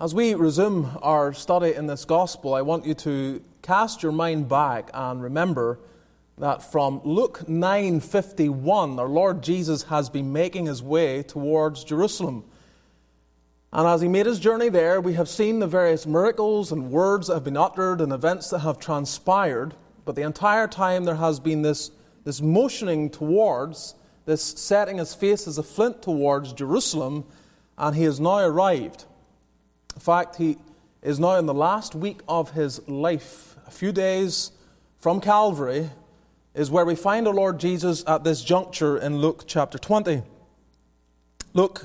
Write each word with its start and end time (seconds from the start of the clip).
As 0.00 0.14
we 0.14 0.34
resume 0.34 0.96
our 1.02 1.32
study 1.32 1.74
in 1.74 1.88
this 1.88 2.04
gospel, 2.04 2.54
I 2.54 2.62
want 2.62 2.86
you 2.86 2.94
to 2.94 3.42
cast 3.62 4.00
your 4.00 4.12
mind 4.12 4.48
back 4.48 4.90
and 4.94 5.20
remember 5.20 5.80
that 6.36 6.62
from 6.62 7.00
Luke 7.02 7.48
9:51 7.48 9.00
our 9.00 9.08
Lord 9.08 9.42
Jesus 9.42 9.82
has 9.84 10.08
been 10.08 10.32
making 10.32 10.66
his 10.66 10.84
way 10.84 11.24
towards 11.24 11.82
Jerusalem. 11.82 12.44
And 13.72 13.88
as 13.88 14.00
he 14.00 14.06
made 14.06 14.26
his 14.26 14.38
journey 14.38 14.68
there, 14.68 15.00
we 15.00 15.14
have 15.14 15.28
seen 15.28 15.58
the 15.58 15.66
various 15.66 16.06
miracles 16.06 16.70
and 16.70 16.92
words 16.92 17.26
that 17.26 17.34
have 17.34 17.42
been 17.42 17.56
uttered 17.56 18.00
and 18.00 18.12
events 18.12 18.50
that 18.50 18.60
have 18.60 18.78
transpired, 18.78 19.74
but 20.04 20.14
the 20.14 20.22
entire 20.22 20.68
time 20.68 21.06
there 21.06 21.16
has 21.16 21.40
been 21.40 21.62
this, 21.62 21.90
this 22.22 22.40
motioning 22.40 23.10
towards, 23.10 23.96
this 24.26 24.44
setting 24.44 24.98
his 24.98 25.12
face 25.12 25.48
as 25.48 25.58
a 25.58 25.64
flint 25.64 26.02
towards 26.02 26.52
Jerusalem, 26.52 27.24
and 27.76 27.96
he 27.96 28.04
has 28.04 28.20
now 28.20 28.38
arrived. 28.38 29.06
In 29.98 30.00
fact, 30.00 30.36
he 30.36 30.56
is 31.02 31.18
now 31.18 31.34
in 31.38 31.46
the 31.46 31.52
last 31.52 31.92
week 31.92 32.20
of 32.28 32.52
his 32.52 32.88
life. 32.88 33.56
A 33.66 33.70
few 33.72 33.90
days 33.90 34.52
from 35.00 35.20
Calvary 35.20 35.90
is 36.54 36.70
where 36.70 36.84
we 36.84 36.94
find 36.94 37.26
our 37.26 37.34
Lord 37.34 37.58
Jesus 37.58 38.04
at 38.06 38.22
this 38.22 38.44
juncture 38.44 38.96
in 38.96 39.16
Luke 39.16 39.42
chapter 39.48 39.76
20. 39.76 40.22
Luke 41.52 41.84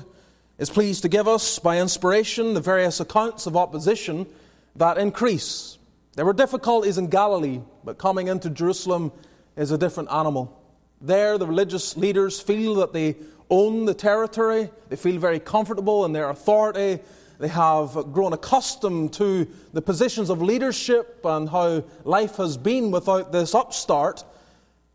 is 0.58 0.70
pleased 0.70 1.02
to 1.02 1.08
give 1.08 1.26
us, 1.26 1.58
by 1.58 1.80
inspiration, 1.80 2.54
the 2.54 2.60
various 2.60 3.00
accounts 3.00 3.46
of 3.46 3.56
opposition 3.56 4.28
that 4.76 4.96
increase. 4.96 5.76
There 6.14 6.24
were 6.24 6.34
difficulties 6.34 6.98
in 6.98 7.08
Galilee, 7.08 7.62
but 7.82 7.98
coming 7.98 8.28
into 8.28 8.48
Jerusalem 8.48 9.10
is 9.56 9.72
a 9.72 9.76
different 9.76 10.12
animal. 10.12 10.56
There, 11.00 11.36
the 11.36 11.48
religious 11.48 11.96
leaders 11.96 12.40
feel 12.40 12.76
that 12.76 12.92
they 12.92 13.16
own 13.50 13.86
the 13.86 13.94
territory, 13.94 14.70
they 14.88 14.94
feel 14.94 15.18
very 15.18 15.40
comfortable 15.40 16.04
in 16.04 16.12
their 16.12 16.30
authority, 16.30 17.00
they 17.38 17.48
have 17.48 18.12
grown 18.12 18.32
accustomed 18.32 19.12
to 19.14 19.48
the 19.72 19.82
positions 19.82 20.30
of 20.30 20.40
leadership 20.40 21.20
and 21.24 21.48
how 21.48 21.84
life 22.04 22.36
has 22.36 22.56
been 22.56 22.90
without 22.90 23.32
this 23.32 23.54
upstart. 23.54 24.24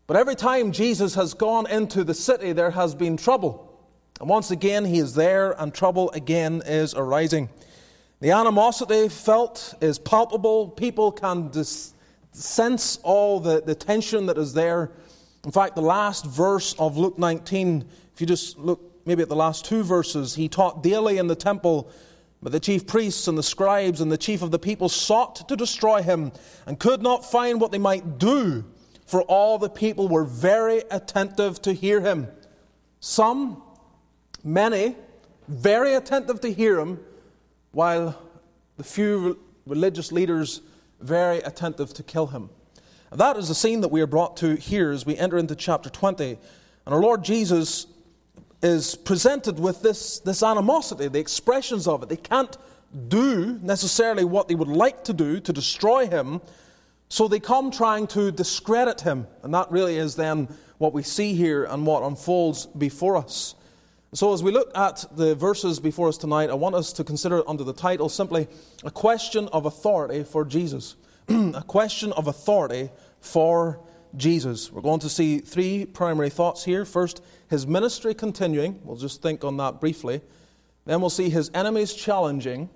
But 0.06 0.16
every 0.16 0.34
time 0.34 0.72
Jesus 0.72 1.14
has 1.14 1.34
gone 1.34 1.68
into 1.70 2.02
the 2.02 2.14
city, 2.14 2.52
there 2.52 2.70
has 2.70 2.94
been 2.94 3.16
trouble. 3.16 3.66
And 4.20 4.28
once 4.28 4.50
again, 4.50 4.84
he 4.84 4.98
is 4.98 5.14
there, 5.14 5.52
and 5.60 5.72
trouble 5.72 6.10
again 6.10 6.62
is 6.66 6.94
arising. 6.94 7.48
The 8.20 8.32
animosity 8.32 9.08
felt 9.08 9.74
is 9.80 9.98
palpable. 9.98 10.68
People 10.68 11.10
can 11.10 11.48
dis- 11.48 11.94
sense 12.32 12.98
all 13.02 13.40
the, 13.40 13.62
the 13.62 13.74
tension 13.74 14.26
that 14.26 14.36
is 14.36 14.52
there. 14.52 14.90
In 15.44 15.50
fact, 15.52 15.74
the 15.74 15.82
last 15.82 16.26
verse 16.26 16.74
of 16.78 16.98
Luke 16.98 17.18
19, 17.18 17.86
if 18.12 18.20
you 18.20 18.26
just 18.26 18.58
look 18.58 18.80
maybe 19.06 19.22
at 19.22 19.28
the 19.28 19.36
last 19.36 19.64
two 19.64 19.82
verses, 19.82 20.34
he 20.34 20.48
taught 20.48 20.82
daily 20.82 21.16
in 21.16 21.26
the 21.26 21.34
temple 21.34 21.90
but 22.42 22.52
the 22.52 22.60
chief 22.60 22.86
priests 22.86 23.28
and 23.28 23.36
the 23.36 23.42
scribes 23.42 24.00
and 24.00 24.10
the 24.10 24.18
chief 24.18 24.42
of 24.42 24.50
the 24.50 24.58
people 24.58 24.88
sought 24.88 25.48
to 25.48 25.56
destroy 25.56 26.02
him 26.02 26.32
and 26.66 26.78
could 26.78 27.02
not 27.02 27.30
find 27.30 27.60
what 27.60 27.70
they 27.70 27.78
might 27.78 28.18
do, 28.18 28.64
for 29.06 29.22
all 29.22 29.58
the 29.58 29.68
people 29.68 30.08
were 30.08 30.24
very 30.24 30.82
attentive 30.90 31.60
to 31.62 31.72
hear 31.72 32.00
him. 32.00 32.28
Some, 33.00 33.62
many, 34.42 34.96
very 35.48 35.94
attentive 35.94 36.40
to 36.40 36.52
hear 36.52 36.78
him, 36.78 37.00
while 37.72 38.20
the 38.76 38.84
few 38.84 39.38
religious 39.66 40.10
leaders 40.10 40.62
very 41.00 41.38
attentive 41.38 41.92
to 41.94 42.02
kill 42.02 42.28
him. 42.28 42.50
And 43.10 43.20
that 43.20 43.36
is 43.36 43.48
the 43.48 43.54
scene 43.54 43.80
that 43.80 43.88
we 43.88 44.00
are 44.00 44.06
brought 44.06 44.36
to 44.38 44.54
here 44.54 44.90
as 44.92 45.04
we 45.04 45.16
enter 45.16 45.36
into 45.36 45.54
chapter 45.54 45.90
20. 45.90 46.38
And 46.86 46.94
our 46.94 47.00
Lord 47.00 47.24
Jesus 47.24 47.86
is 48.62 48.94
presented 48.94 49.58
with 49.58 49.82
this, 49.82 50.18
this 50.20 50.42
animosity, 50.42 51.08
the 51.08 51.18
expressions 51.18 51.86
of 51.86 52.02
it. 52.02 52.08
They 52.08 52.16
can't 52.16 52.56
do 53.08 53.58
necessarily 53.62 54.24
what 54.24 54.48
they 54.48 54.54
would 54.54 54.68
like 54.68 55.04
to 55.04 55.12
do 55.12 55.40
to 55.40 55.52
destroy 55.52 56.06
him, 56.06 56.40
so 57.08 57.26
they 57.26 57.40
come 57.40 57.70
trying 57.70 58.06
to 58.08 58.30
discredit 58.30 59.00
him. 59.00 59.26
And 59.42 59.54
that 59.54 59.70
really 59.70 59.96
is 59.96 60.16
then 60.16 60.48
what 60.78 60.92
we 60.92 61.02
see 61.02 61.34
here 61.34 61.64
and 61.64 61.86
what 61.86 62.02
unfolds 62.02 62.66
before 62.66 63.16
us. 63.16 63.54
So, 64.12 64.32
as 64.32 64.42
we 64.42 64.50
look 64.50 64.76
at 64.76 65.04
the 65.16 65.36
verses 65.36 65.78
before 65.78 66.08
us 66.08 66.18
tonight, 66.18 66.50
I 66.50 66.54
want 66.54 66.74
us 66.74 66.92
to 66.94 67.04
consider 67.04 67.48
under 67.48 67.62
the 67.62 67.72
title 67.72 68.08
simply 68.08 68.48
a 68.82 68.90
question 68.90 69.48
of 69.52 69.66
authority 69.66 70.24
for 70.24 70.44
Jesus. 70.44 70.96
a 71.28 71.62
question 71.64 72.12
of 72.14 72.26
authority 72.26 72.90
for 73.20 73.80
Jesus. 74.16 74.72
We're 74.72 74.82
going 74.82 75.00
to 75.00 75.08
see 75.08 75.38
three 75.38 75.86
primary 75.86 76.30
thoughts 76.30 76.64
here. 76.64 76.84
First, 76.84 77.22
his 77.48 77.66
ministry 77.66 78.14
continuing. 78.14 78.80
We'll 78.84 78.96
just 78.96 79.22
think 79.22 79.44
on 79.44 79.56
that 79.58 79.80
briefly. 79.80 80.20
Then 80.86 81.00
we'll 81.00 81.10
see 81.10 81.30
his 81.30 81.50
enemies 81.54 81.94
challenging. 81.94 82.70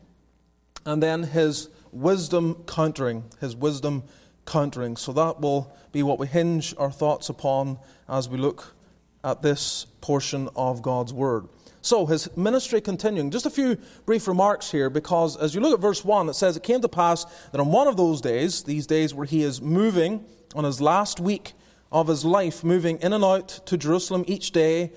And 0.86 1.02
then 1.02 1.22
his 1.22 1.68
wisdom 1.92 2.64
countering. 2.66 3.24
His 3.40 3.56
wisdom 3.56 4.04
countering. 4.46 4.96
So 4.96 5.12
that 5.12 5.40
will 5.40 5.74
be 5.92 6.02
what 6.02 6.18
we 6.18 6.26
hinge 6.26 6.74
our 6.78 6.90
thoughts 6.90 7.28
upon 7.28 7.78
as 8.08 8.28
we 8.28 8.38
look 8.38 8.74
at 9.22 9.42
this 9.42 9.86
portion 10.00 10.48
of 10.54 10.82
God's 10.82 11.12
Word. 11.12 11.48
So, 11.84 12.06
his 12.06 12.34
ministry 12.34 12.80
continuing. 12.80 13.30
Just 13.30 13.44
a 13.44 13.50
few 13.50 13.76
brief 14.06 14.26
remarks 14.26 14.70
here, 14.70 14.88
because 14.88 15.36
as 15.36 15.54
you 15.54 15.60
look 15.60 15.74
at 15.74 15.80
verse 15.80 16.02
1, 16.02 16.30
it 16.30 16.34
says, 16.34 16.56
It 16.56 16.62
came 16.62 16.80
to 16.80 16.88
pass 16.88 17.26
that 17.52 17.60
on 17.60 17.70
one 17.72 17.88
of 17.88 17.98
those 17.98 18.22
days, 18.22 18.62
these 18.62 18.86
days 18.86 19.12
where 19.12 19.26
he 19.26 19.42
is 19.42 19.60
moving 19.60 20.24
on 20.54 20.64
his 20.64 20.80
last 20.80 21.20
week 21.20 21.52
of 21.92 22.08
his 22.08 22.24
life, 22.24 22.64
moving 22.64 22.96
in 23.00 23.12
and 23.12 23.22
out 23.22 23.48
to 23.66 23.76
Jerusalem 23.76 24.24
each 24.26 24.52
day, 24.52 24.92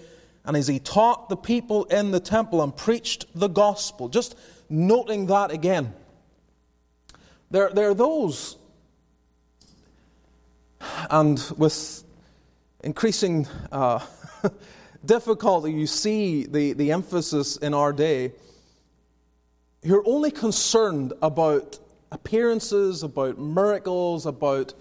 and 0.46 0.56
as 0.56 0.70
he 0.70 0.80
taught 0.80 1.28
the 1.28 1.36
people 1.36 1.84
in 1.86 2.12
the 2.12 2.22
temple 2.22 2.64
and 2.64 2.74
preached 2.74 3.26
the 3.36 3.50
gospel, 3.50 4.08
just 4.08 4.38
noting 4.70 5.26
that 5.26 5.52
again. 5.52 5.94
There, 7.52 7.70
there 7.70 7.90
are 7.90 7.96
those, 7.96 8.56
and 11.10 11.38
with 11.58 12.02
increasing 12.82 13.46
uh, 13.74 14.00
difficulty, 15.08 15.72
you 15.72 15.88
see 15.88 16.46
the, 16.46 16.74
the 16.74 16.92
emphasis 16.92 17.58
in 17.58 17.74
our 17.74 17.92
day. 17.92 18.34
You're 19.82 20.04
only 20.06 20.32
concerned 20.32 21.14
about 21.22 21.80
appearances, 22.12 23.04
about 23.04 23.40
miracles, 23.40 24.26
about 24.26 24.74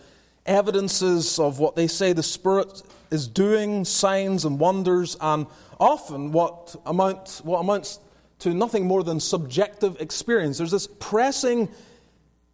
evidences 0.45 1.39
of 1.39 1.59
what 1.59 1.77
they 1.77 1.87
say 1.87 2.13
the 2.13 2.23
Spirit 2.23 2.83
is 3.11 3.27
doing, 3.27 3.85
signs 3.85 4.45
and 4.45 4.59
wonders, 4.59 5.17
and 5.21 5.47
often 5.79 6.33
what, 6.33 6.75
amount, 6.87 7.41
what 7.45 7.61
amounts 7.61 8.01
to 8.41 8.53
nothing 8.53 8.87
more 8.87 9.03
than 9.03 9.21
subjective 9.21 10.01
experience. 10.01 10.59
There's 10.59 10.71
this 10.71 10.89
pressing 10.99 11.69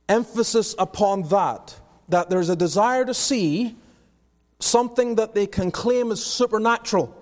emphasis 0.09 0.75
upon 0.79 1.23
that, 1.29 1.75
that 2.09 2.31
there's 2.31 2.49
a 2.49 2.57
desire 2.57 3.05
to 3.05 3.15
see 3.15 3.77
something 4.61 5.17
that 5.17 5.35
they 5.35 5.47
can 5.47 5.71
claim 5.71 6.13
is 6.13 6.25
supernatural 6.25 7.17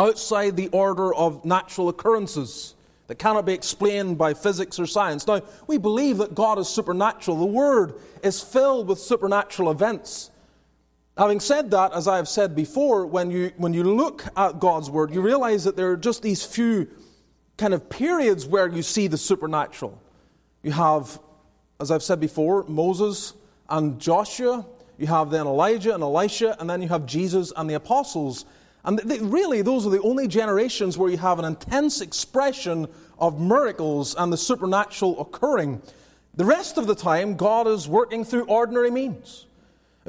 outside 0.00 0.56
the 0.56 0.68
order 0.68 1.14
of 1.14 1.44
natural 1.44 1.90
occurrences 1.90 2.74
that 3.06 3.18
cannot 3.18 3.44
be 3.44 3.52
explained 3.52 4.16
by 4.16 4.32
physics 4.32 4.78
or 4.78 4.86
science. 4.86 5.26
Now, 5.26 5.42
we 5.66 5.76
believe 5.76 6.18
that 6.18 6.34
God 6.34 6.58
is 6.58 6.68
supernatural. 6.68 7.36
The 7.36 7.44
Word 7.44 7.94
is 8.22 8.40
filled 8.40 8.88
with 8.88 8.98
supernatural 8.98 9.70
events. 9.70 10.30
Having 11.18 11.40
said 11.40 11.70
that, 11.72 11.92
as 11.92 12.08
I 12.08 12.16
have 12.16 12.28
said 12.28 12.56
before, 12.56 13.04
when 13.04 13.30
you, 13.30 13.52
when 13.58 13.74
you 13.74 13.84
look 13.84 14.24
at 14.36 14.58
God's 14.58 14.88
Word, 14.88 15.12
you 15.12 15.20
realize 15.20 15.64
that 15.64 15.76
there 15.76 15.90
are 15.90 15.96
just 15.96 16.22
these 16.22 16.44
few 16.44 16.88
kind 17.58 17.74
of 17.74 17.90
periods 17.90 18.46
where 18.46 18.68
you 18.68 18.82
see 18.82 19.06
the 19.06 19.18
supernatural. 19.18 20.00
You 20.62 20.72
have, 20.72 21.18
as 21.78 21.90
I've 21.90 22.02
said 22.02 22.20
before, 22.20 22.64
Moses 22.68 23.34
and 23.68 24.00
Joshua. 24.00 24.64
You 24.96 25.08
have 25.08 25.30
then 25.30 25.46
Elijah 25.46 25.94
and 25.94 26.02
Elisha, 26.02 26.56
and 26.58 26.70
then 26.70 26.80
you 26.80 26.88
have 26.88 27.04
Jesus 27.06 27.52
and 27.54 27.68
the 27.68 27.74
apostles. 27.74 28.46
And 28.84 28.98
they, 28.98 29.18
really, 29.18 29.62
those 29.62 29.86
are 29.86 29.90
the 29.90 30.00
only 30.00 30.26
generations 30.26 30.96
where 30.96 31.10
you 31.10 31.18
have 31.18 31.38
an 31.38 31.44
intense 31.44 32.00
expression 32.00 32.88
of 33.18 33.40
miracles 33.40 34.14
and 34.14 34.32
the 34.32 34.36
supernatural 34.36 35.20
occurring. 35.20 35.82
The 36.34 36.44
rest 36.44 36.78
of 36.78 36.86
the 36.86 36.94
time, 36.94 37.36
God 37.36 37.66
is 37.66 37.88
working 37.88 38.24
through 38.24 38.44
ordinary 38.44 38.90
means. 38.90 39.46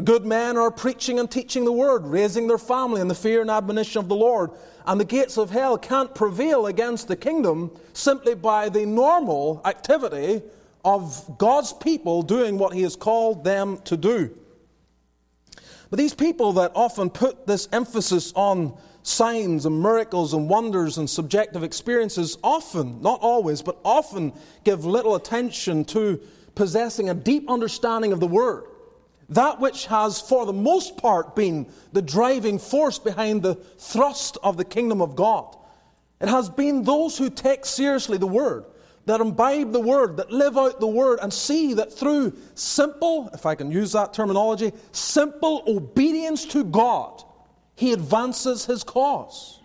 Good 0.01 0.25
men 0.25 0.55
are 0.55 0.71
preaching 0.71 1.19
and 1.19 1.29
teaching 1.29 1.65
the 1.65 1.71
word, 1.71 2.05
raising 2.05 2.47
their 2.47 2.57
family 2.57 3.01
in 3.01 3.09
the 3.09 3.15
fear 3.15 3.41
and 3.41 3.51
admonition 3.51 3.99
of 3.99 4.07
the 4.07 4.15
Lord. 4.15 4.51
And 4.85 4.99
the 4.99 5.05
gates 5.05 5.37
of 5.37 5.49
hell 5.49 5.77
can't 5.77 6.15
prevail 6.15 6.67
against 6.67 7.09
the 7.09 7.17
kingdom 7.17 7.71
simply 7.91 8.33
by 8.33 8.69
the 8.69 8.85
normal 8.85 9.61
activity 9.65 10.41
of 10.85 11.37
God's 11.37 11.73
people 11.73 12.21
doing 12.21 12.57
what 12.57 12.73
He 12.73 12.81
has 12.83 12.95
called 12.95 13.43
them 13.43 13.79
to 13.83 13.97
do. 13.97 14.35
But 15.91 15.97
these 15.97 16.13
people 16.13 16.53
that 16.53 16.71
often 16.73 17.09
put 17.09 17.45
this 17.45 17.67
emphasis 17.71 18.31
on 18.33 18.77
signs 19.03 19.65
and 19.65 19.81
miracles 19.81 20.33
and 20.33 20.49
wonders 20.49 20.97
and 20.97 21.09
subjective 21.09 21.63
experiences 21.63 22.37
often, 22.43 23.01
not 23.01 23.19
always, 23.21 23.61
but 23.61 23.77
often 23.83 24.31
give 24.63 24.85
little 24.85 25.15
attention 25.15 25.83
to 25.85 26.21
possessing 26.55 27.09
a 27.09 27.13
deep 27.13 27.49
understanding 27.49 28.13
of 28.13 28.21
the 28.21 28.27
Word. 28.27 28.63
That 29.27 29.59
which 29.59 29.87
has, 29.87 30.21
for 30.21 30.45
the 30.45 30.53
most 30.53 30.95
part, 30.95 31.35
been 31.35 31.67
the 31.91 32.01
driving 32.01 32.57
force 32.57 32.97
behind 32.97 33.43
the 33.43 33.55
thrust 33.55 34.37
of 34.43 34.55
the 34.55 34.65
kingdom 34.65 35.01
of 35.01 35.17
God. 35.17 35.57
It 36.21 36.29
has 36.29 36.49
been 36.49 36.83
those 36.83 37.17
who 37.17 37.29
take 37.29 37.65
seriously 37.65 38.17
the 38.17 38.27
Word, 38.27 38.63
that 39.11 39.19
imbibe 39.19 39.73
the 39.73 39.79
Word, 39.81 40.15
that 40.17 40.31
live 40.31 40.57
out 40.57 40.79
the 40.79 40.87
Word, 40.87 41.19
and 41.21 41.33
see 41.33 41.73
that 41.73 41.91
through 41.91 42.31
simple, 42.55 43.29
if 43.33 43.45
I 43.45 43.55
can 43.55 43.69
use 43.69 43.91
that 43.91 44.13
terminology, 44.13 44.71
simple 44.93 45.63
obedience 45.67 46.45
to 46.45 46.63
God, 46.63 47.21
He 47.75 47.91
advances 47.91 48.65
His 48.65 48.85
cause. 48.85 49.59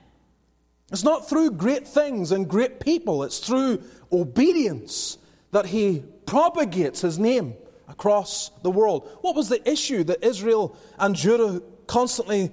It's 0.91 1.05
not 1.05 1.29
through 1.29 1.53
great 1.53 1.87
things 1.87 2.33
and 2.33 2.49
great 2.49 2.81
people, 2.81 3.23
it's 3.23 3.39
through 3.39 3.85
obedience 4.11 5.17
that 5.53 5.67
He 5.67 6.03
propagates 6.27 7.03
His 7.03 7.17
name 7.17 7.55
across 7.87 8.51
the 8.65 8.71
world. 8.71 9.09
What 9.21 9.37
was 9.37 9.49
the 9.49 9.71
issue 9.71 10.03
that 10.05 10.25
Israel 10.25 10.77
and 10.99 11.15
Judah 11.15 11.63
constantly 11.87 12.51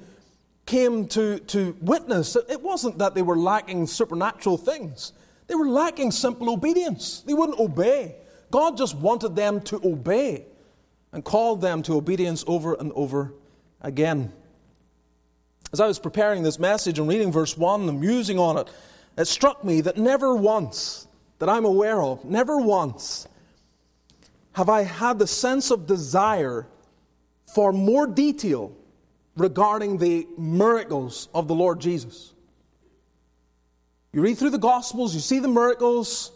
came 0.67 1.07
to, 1.07 1.39
to 1.39 1.75
witness? 1.81 2.35
It 2.35 2.61
wasn't 2.61 2.99
that 2.99 3.15
they 3.15 3.23
were 3.23 3.37
lacking 3.37 3.87
supernatural 3.87 4.57
things. 4.57 5.11
They 5.47 5.55
were 5.55 5.67
lacking 5.67 6.11
simple 6.11 6.49
obedience. 6.49 7.23
They 7.25 7.33
wouldn't 7.33 7.59
obey. 7.59 8.15
God 8.51 8.77
just 8.77 8.95
wanted 8.95 9.35
them 9.35 9.61
to 9.61 9.81
obey 9.83 10.45
and 11.11 11.23
called 11.23 11.61
them 11.61 11.81
to 11.83 11.95
obedience 11.95 12.43
over 12.47 12.75
and 12.75 12.91
over 12.93 13.33
again. 13.81 14.31
As 15.71 15.79
I 15.79 15.87
was 15.87 15.99
preparing 15.99 16.43
this 16.43 16.59
message 16.59 16.99
and 16.99 17.07
reading 17.07 17.31
verse 17.31 17.57
1 17.57 17.89
and 17.89 17.99
musing 17.99 18.37
on 18.37 18.57
it, 18.57 18.69
it 19.17 19.25
struck 19.25 19.63
me 19.63 19.81
that 19.81 19.97
never 19.97 20.35
once, 20.35 21.07
that 21.39 21.49
I'm 21.49 21.65
aware 21.65 22.01
of, 22.01 22.23
never 22.25 22.57
once 22.57 23.27
have 24.53 24.69
I 24.69 24.83
had 24.83 25.19
the 25.19 25.27
sense 25.27 25.71
of 25.71 25.87
desire 25.87 26.67
for 27.53 27.71
more 27.73 28.07
detail 28.07 28.71
regarding 29.35 29.97
the 29.97 30.27
miracles 30.37 31.27
of 31.33 31.47
the 31.47 31.55
Lord 31.55 31.79
Jesus. 31.79 32.32
You 34.13 34.21
read 34.21 34.37
through 34.37 34.51
the 34.51 34.59
Gospels, 34.59 35.15
you 35.15 35.19
see 35.19 35.39
the 35.39 35.47
miracles, 35.47 36.31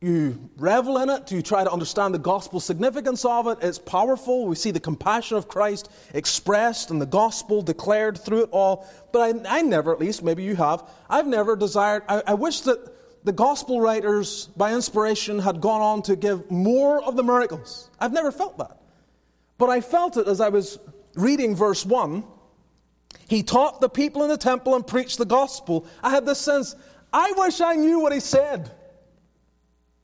you 0.00 0.50
revel 0.56 0.98
in 0.98 1.10
it, 1.10 1.30
you 1.30 1.42
try 1.42 1.62
to 1.62 1.70
understand 1.70 2.14
the 2.14 2.18
gospel 2.18 2.58
significance 2.58 3.22
of 3.26 3.46
it. 3.48 3.58
It's 3.60 3.78
powerful. 3.78 4.46
We 4.46 4.56
see 4.56 4.70
the 4.70 4.80
compassion 4.80 5.36
of 5.36 5.46
Christ 5.46 5.90
expressed 6.14 6.90
and 6.90 7.02
the 7.02 7.06
gospel 7.06 7.60
declared 7.60 8.16
through 8.16 8.44
it 8.44 8.48
all. 8.50 8.88
But 9.12 9.46
I, 9.46 9.58
I 9.58 9.62
never, 9.62 9.92
at 9.92 10.00
least, 10.00 10.22
maybe 10.22 10.42
you 10.42 10.56
have, 10.56 10.88
I've 11.10 11.26
never 11.26 11.54
desired, 11.54 12.04
I, 12.08 12.22
I 12.28 12.34
wish 12.34 12.62
that 12.62 13.24
the 13.24 13.32
gospel 13.32 13.82
writers, 13.82 14.46
by 14.56 14.72
inspiration, 14.72 15.38
had 15.38 15.60
gone 15.60 15.82
on 15.82 16.02
to 16.04 16.16
give 16.16 16.50
more 16.50 17.02
of 17.04 17.16
the 17.16 17.22
miracles. 17.22 17.90
I've 18.00 18.14
never 18.14 18.32
felt 18.32 18.56
that. 18.56 18.80
But 19.58 19.68
I 19.68 19.82
felt 19.82 20.16
it 20.16 20.26
as 20.26 20.40
I 20.40 20.48
was 20.48 20.78
reading 21.14 21.54
verse 21.54 21.84
1 21.84 22.24
he 23.30 23.44
taught 23.44 23.80
the 23.80 23.88
people 23.88 24.24
in 24.24 24.28
the 24.28 24.36
temple 24.36 24.74
and 24.74 24.84
preached 24.84 25.18
the 25.18 25.24
gospel. 25.24 25.86
I 26.02 26.10
had 26.10 26.26
this 26.26 26.40
sense, 26.40 26.74
I 27.12 27.32
wish 27.36 27.60
I 27.60 27.76
knew 27.76 28.00
what 28.00 28.12
he 28.12 28.18
said. 28.18 28.72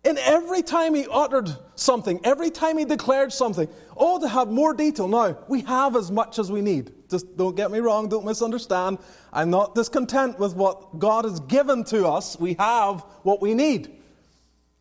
And 0.04 0.16
every 0.18 0.62
time 0.62 0.94
he 0.94 1.08
uttered 1.10 1.50
something, 1.74 2.20
every 2.22 2.50
time 2.50 2.78
he 2.78 2.84
declared 2.84 3.32
something, 3.32 3.68
oh, 3.96 4.20
to 4.20 4.28
have 4.28 4.46
more 4.46 4.74
detail. 4.74 5.08
Now, 5.08 5.36
we 5.48 5.62
have 5.62 5.96
as 5.96 6.12
much 6.12 6.38
as 6.38 6.52
we 6.52 6.62
need. 6.62 6.92
Just 7.10 7.36
don't 7.36 7.56
get 7.56 7.72
me 7.72 7.80
wrong, 7.80 8.08
don't 8.08 8.24
misunderstand. 8.24 8.98
I'm 9.32 9.50
not 9.50 9.74
discontent 9.74 10.38
with 10.38 10.54
what 10.54 11.00
God 11.00 11.24
has 11.24 11.40
given 11.40 11.82
to 11.86 12.06
us. 12.06 12.38
We 12.38 12.54
have 12.60 13.00
what 13.24 13.42
we 13.42 13.54
need. 13.54 13.92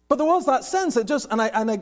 But 0.08 0.18
there 0.18 0.28
was 0.28 0.46
that 0.46 0.64
sense, 0.64 0.98
it 0.98 1.08
just, 1.08 1.32
and 1.32 1.42
I, 1.42 1.48
and 1.48 1.72
I 1.72 1.80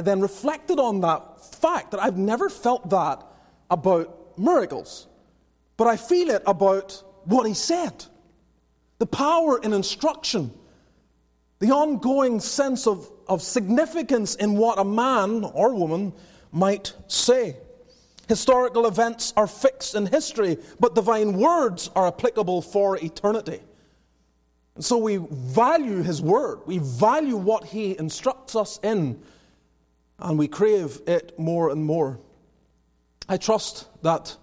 then 0.00 0.20
reflected 0.20 0.78
on 0.78 1.00
that 1.00 1.44
fact 1.56 1.90
that 1.90 2.00
I've 2.00 2.16
never 2.18 2.48
felt 2.48 2.88
that 2.90 3.26
about 3.68 4.38
miracles. 4.38 5.08
But 5.78 5.86
I 5.86 5.96
feel 5.96 6.28
it 6.28 6.42
about 6.44 7.02
what 7.24 7.46
he 7.46 7.54
said 7.54 8.04
the 8.98 9.06
power 9.06 9.58
in 9.62 9.72
instruction, 9.72 10.52
the 11.60 11.70
ongoing 11.70 12.40
sense 12.40 12.86
of, 12.86 13.08
of 13.28 13.40
significance 13.40 14.34
in 14.34 14.56
what 14.56 14.78
a 14.78 14.84
man 14.84 15.44
or 15.44 15.72
woman 15.72 16.12
might 16.50 16.92
say. 17.06 17.56
Historical 18.26 18.86
events 18.86 19.32
are 19.36 19.46
fixed 19.46 19.94
in 19.94 20.06
history, 20.06 20.58
but 20.80 20.96
divine 20.96 21.34
words 21.34 21.90
are 21.94 22.08
applicable 22.08 22.60
for 22.60 22.96
eternity. 22.96 23.60
And 24.74 24.84
so 24.84 24.98
we 24.98 25.18
value 25.30 26.02
his 26.02 26.20
word, 26.20 26.58
we 26.66 26.78
value 26.78 27.36
what 27.36 27.66
he 27.66 27.96
instructs 27.96 28.56
us 28.56 28.80
in, 28.82 29.22
and 30.18 30.36
we 30.36 30.48
crave 30.48 31.00
it 31.06 31.38
more 31.38 31.70
and 31.70 31.84
more. 31.84 32.18
I 33.28 33.36
trust 33.36 33.86
that 34.02 34.36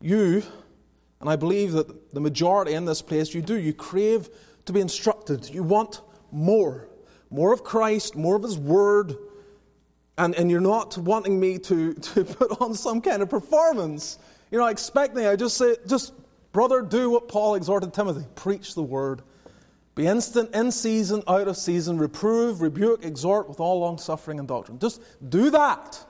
you, 0.00 0.42
and 1.20 1.28
I 1.28 1.36
believe 1.36 1.72
that 1.72 2.12
the 2.14 2.20
majority 2.20 2.72
in 2.72 2.86
this 2.86 3.02
place, 3.02 3.34
you 3.34 3.42
do, 3.42 3.54
you 3.58 3.72
crave 3.72 4.30
to 4.64 4.72
be 4.72 4.80
instructed. 4.80 5.48
You 5.50 5.62
want 5.62 6.00
more. 6.32 6.88
More 7.30 7.52
of 7.52 7.62
Christ, 7.62 8.16
more 8.16 8.36
of 8.36 8.42
His 8.42 8.58
Word. 8.58 9.16
And, 10.16 10.34
and 10.34 10.50
you're 10.50 10.60
not 10.60 10.96
wanting 10.98 11.38
me 11.38 11.58
to, 11.58 11.94
to 12.14 12.24
put 12.24 12.60
on 12.60 12.74
some 12.74 13.00
kind 13.00 13.22
of 13.22 13.28
performance. 13.28 14.18
You're 14.50 14.62
not 14.62 14.72
expecting, 14.72 15.26
I 15.26 15.36
just 15.36 15.56
say, 15.56 15.76
just, 15.86 16.14
brother, 16.52 16.82
do 16.82 17.10
what 17.10 17.28
Paul 17.28 17.54
exhorted 17.54 17.92
Timothy 17.92 18.26
preach 18.34 18.74
the 18.74 18.82
Word. 18.82 19.22
Be 19.94 20.06
instant, 20.06 20.54
in 20.54 20.72
season, 20.72 21.22
out 21.28 21.48
of 21.48 21.56
season, 21.56 21.98
reprove, 21.98 22.62
rebuke, 22.62 23.04
exhort 23.04 23.48
with 23.48 23.60
all 23.60 23.80
long 23.80 23.98
suffering 23.98 24.38
and 24.38 24.48
doctrine. 24.48 24.78
Just 24.78 25.02
do 25.28 25.50
that. 25.50 26.06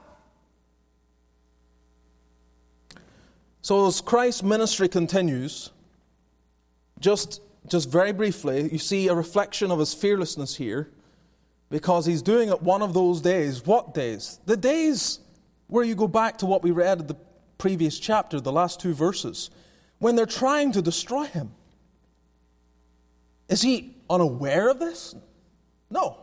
So, 3.61 3.85
as 3.85 4.01
Christ's 4.01 4.43
ministry 4.43 4.89
continues, 4.89 5.69
just, 6.99 7.41
just 7.67 7.89
very 7.89 8.11
briefly, 8.11 8.69
you 8.71 8.79
see 8.79 9.07
a 9.07 9.13
reflection 9.13 9.71
of 9.71 9.79
his 9.79 9.93
fearlessness 9.93 10.55
here 10.55 10.89
because 11.69 12.05
he's 12.05 12.21
doing 12.21 12.49
it 12.49 12.61
one 12.61 12.81
of 12.81 12.93
those 12.93 13.21
days. 13.21 13.65
What 13.65 13.93
days? 13.93 14.39
The 14.45 14.57
days 14.57 15.19
where 15.67 15.85
you 15.85 15.95
go 15.95 16.07
back 16.07 16.39
to 16.39 16.45
what 16.45 16.63
we 16.63 16.71
read 16.71 16.99
in 16.99 17.07
the 17.07 17.15
previous 17.57 17.99
chapter, 17.99 18.39
the 18.39 18.51
last 18.51 18.79
two 18.79 18.93
verses, 18.93 19.51
when 19.99 20.15
they're 20.15 20.25
trying 20.25 20.71
to 20.71 20.81
destroy 20.81 21.25
him. 21.25 21.51
Is 23.47 23.61
he 23.61 23.95
unaware 24.09 24.69
of 24.69 24.79
this? 24.79 25.13
No. 25.89 26.17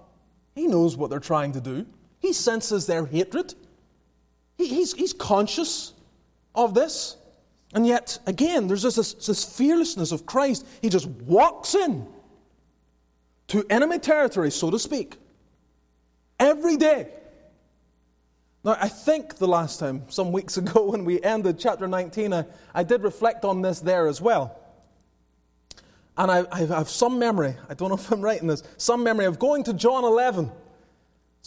He 0.55 0.67
knows 0.67 0.97
what 0.97 1.09
they're 1.09 1.21
trying 1.21 1.53
to 1.53 1.61
do, 1.61 1.87
he 2.19 2.33
senses 2.33 2.87
their 2.87 3.07
hatred. 3.07 3.55
He, 4.57 4.67
he's, 4.67 4.93
he's 4.93 5.13
conscious 5.13 5.93
of 6.53 6.75
this. 6.75 7.17
And 7.75 7.87
yet, 7.87 8.19
again, 8.27 8.67
there's 8.67 8.83
this, 8.83 8.97
this, 8.97 9.13
this, 9.15 9.45
fearlessness 9.45 10.11
of 10.11 10.25
Christ. 10.25 10.67
He 10.81 10.89
just 10.89 11.07
walks 11.07 11.75
in 11.75 12.07
to 13.49 13.65
enemy 13.69 13.99
territory, 13.99 14.51
so 14.51 14.71
to 14.71 14.79
speak, 14.79 15.17
every 16.41 16.77
day. 16.77 17.09
Now, 18.65 18.77
I 18.81 18.89
think 18.89 19.37
the 19.37 19.49
last 19.49 19.79
time, 19.79 20.05
some 20.09 20.33
weeks 20.33 20.57
ago, 20.59 20.91
when 20.91 21.05
we 21.05 21.23
ended 21.23 21.59
chapter 21.59 21.87
19, 21.87 22.33
I, 22.33 22.45
I 22.75 22.83
did 22.83 23.03
reflect 23.03 23.45
on 23.45 23.63
this 23.63 23.81
there 23.81 24.09
as 24.09 24.21
well. 24.21 24.59
And 26.17 26.31
I, 26.31 26.45
I 26.51 26.65
have 26.65 26.89
some 26.89 27.19
memory, 27.19 27.55
I 27.69 27.75
don't 27.75 27.91
know 27.91 27.95
if 27.95 28.11
I'm 28.11 28.25
in 28.25 28.49
this, 28.49 28.63
some 28.77 29.05
memory 29.05 29.27
of 29.27 29.39
going 29.39 29.63
to 29.65 29.73
John 29.73 30.05
11 30.05 30.51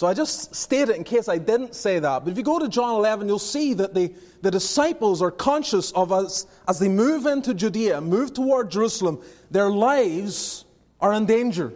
so 0.01 0.07
I 0.07 0.15
just 0.15 0.55
stated 0.55 0.89
it 0.89 0.95
in 0.95 1.03
case 1.03 1.29
I 1.29 1.37
didn't 1.37 1.75
say 1.75 1.99
that. 1.99 2.23
But 2.23 2.31
if 2.31 2.35
you 2.35 2.41
go 2.41 2.57
to 2.57 2.67
John 2.67 2.95
11, 2.95 3.27
you'll 3.27 3.37
see 3.37 3.75
that 3.75 3.93
the, 3.93 4.11
the 4.41 4.49
disciples 4.49 5.21
are 5.21 5.29
conscious 5.29 5.91
of 5.91 6.11
us 6.11 6.47
as 6.67 6.79
they 6.79 6.89
move 6.89 7.27
into 7.27 7.53
Judea, 7.53 8.01
move 8.01 8.33
toward 8.33 8.71
Jerusalem, 8.71 9.21
their 9.51 9.69
lives 9.69 10.65
are 11.01 11.13
in 11.13 11.27
danger. 11.27 11.71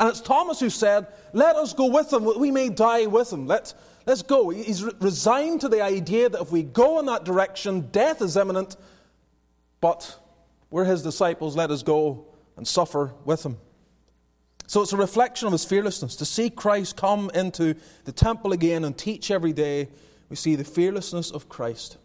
And 0.00 0.08
it's 0.08 0.20
Thomas 0.20 0.58
who 0.58 0.70
said, 0.70 1.06
Let 1.32 1.54
us 1.54 1.72
go 1.72 1.86
with 1.86 2.10
them, 2.10 2.24
we 2.40 2.50
may 2.50 2.68
die 2.68 3.06
with 3.06 3.30
them. 3.30 3.46
Let, 3.46 3.72
let's 4.06 4.22
go. 4.22 4.48
He's 4.48 4.82
resigned 4.82 5.60
to 5.60 5.68
the 5.68 5.80
idea 5.80 6.28
that 6.30 6.40
if 6.42 6.50
we 6.50 6.64
go 6.64 6.98
in 6.98 7.06
that 7.06 7.22
direction, 7.22 7.82
death 7.92 8.22
is 8.22 8.36
imminent. 8.36 8.76
But 9.80 10.18
we're 10.68 10.84
his 10.84 11.04
disciples, 11.04 11.54
let 11.54 11.70
us 11.70 11.84
go 11.84 12.26
and 12.56 12.66
suffer 12.66 13.14
with 13.24 13.46
him. 13.46 13.56
So 14.68 14.82
it's 14.82 14.92
a 14.92 14.98
reflection 14.98 15.46
of 15.46 15.52
his 15.52 15.64
fearlessness. 15.64 16.14
To 16.16 16.26
see 16.26 16.50
Christ 16.50 16.94
come 16.94 17.30
into 17.32 17.74
the 18.04 18.12
temple 18.12 18.52
again 18.52 18.84
and 18.84 18.96
teach 18.96 19.30
every 19.30 19.54
day, 19.54 19.88
we 20.28 20.36
see 20.36 20.56
the 20.56 20.64
fearlessness 20.64 21.30
of 21.30 21.48
Christ. 21.48 21.96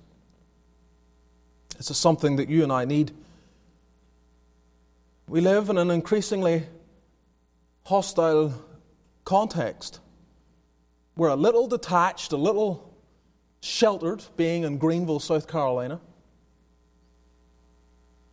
It's 1.78 1.96
something 1.98 2.38
that 2.38 2.48
you 2.48 2.64
and 2.64 2.72
I 2.72 2.86
need. 2.86 3.12
We 5.28 5.42
live 5.42 5.70
in 5.70 5.78
an 5.78 5.92
increasingly 5.92 6.64
hostile 7.84 8.54
context. 9.26 10.00
We're 11.18 11.30
a 11.30 11.36
little 11.36 11.68
detached, 11.68 12.32
a 12.32 12.38
little 12.38 12.96
sheltered, 13.60 14.24
being 14.38 14.64
in 14.64 14.78
Greenville, 14.78 15.20
South 15.20 15.50
Carolina. 15.50 16.00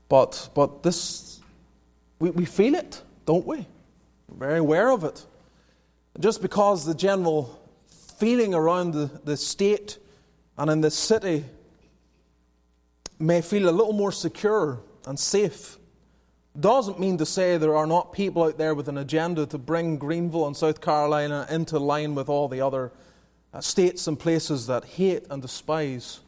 But, 0.08 0.50
but 0.54 0.84
this, 0.84 1.40
we, 2.20 2.30
we 2.30 2.44
feel 2.44 2.76
it, 2.76 3.02
don't 3.26 3.44
we? 3.44 3.66
Very 4.36 4.58
aware 4.58 4.90
of 4.90 5.04
it. 5.04 5.24
Just 6.18 6.42
because 6.42 6.84
the 6.84 6.94
general 6.94 7.60
feeling 8.18 8.54
around 8.54 8.92
the, 8.92 9.10
the 9.24 9.36
state 9.36 9.98
and 10.58 10.70
in 10.70 10.80
the 10.80 10.90
city 10.90 11.44
may 13.18 13.40
feel 13.40 13.68
a 13.68 13.70
little 13.70 13.92
more 13.92 14.12
secure 14.12 14.80
and 15.06 15.18
safe, 15.18 15.78
doesn't 16.58 16.98
mean 16.98 17.16
to 17.18 17.26
say 17.26 17.56
there 17.56 17.76
are 17.76 17.86
not 17.86 18.12
people 18.12 18.42
out 18.42 18.58
there 18.58 18.74
with 18.74 18.88
an 18.88 18.98
agenda 18.98 19.46
to 19.46 19.58
bring 19.58 19.96
Greenville 19.96 20.46
and 20.46 20.56
South 20.56 20.80
Carolina 20.80 21.46
into 21.48 21.78
line 21.78 22.14
with 22.14 22.28
all 22.28 22.48
the 22.48 22.60
other 22.60 22.92
uh, 23.54 23.60
states 23.60 24.06
and 24.06 24.18
places 24.18 24.66
that 24.66 24.84
hate 24.84 25.26
and 25.30 25.40
despise 25.40 26.20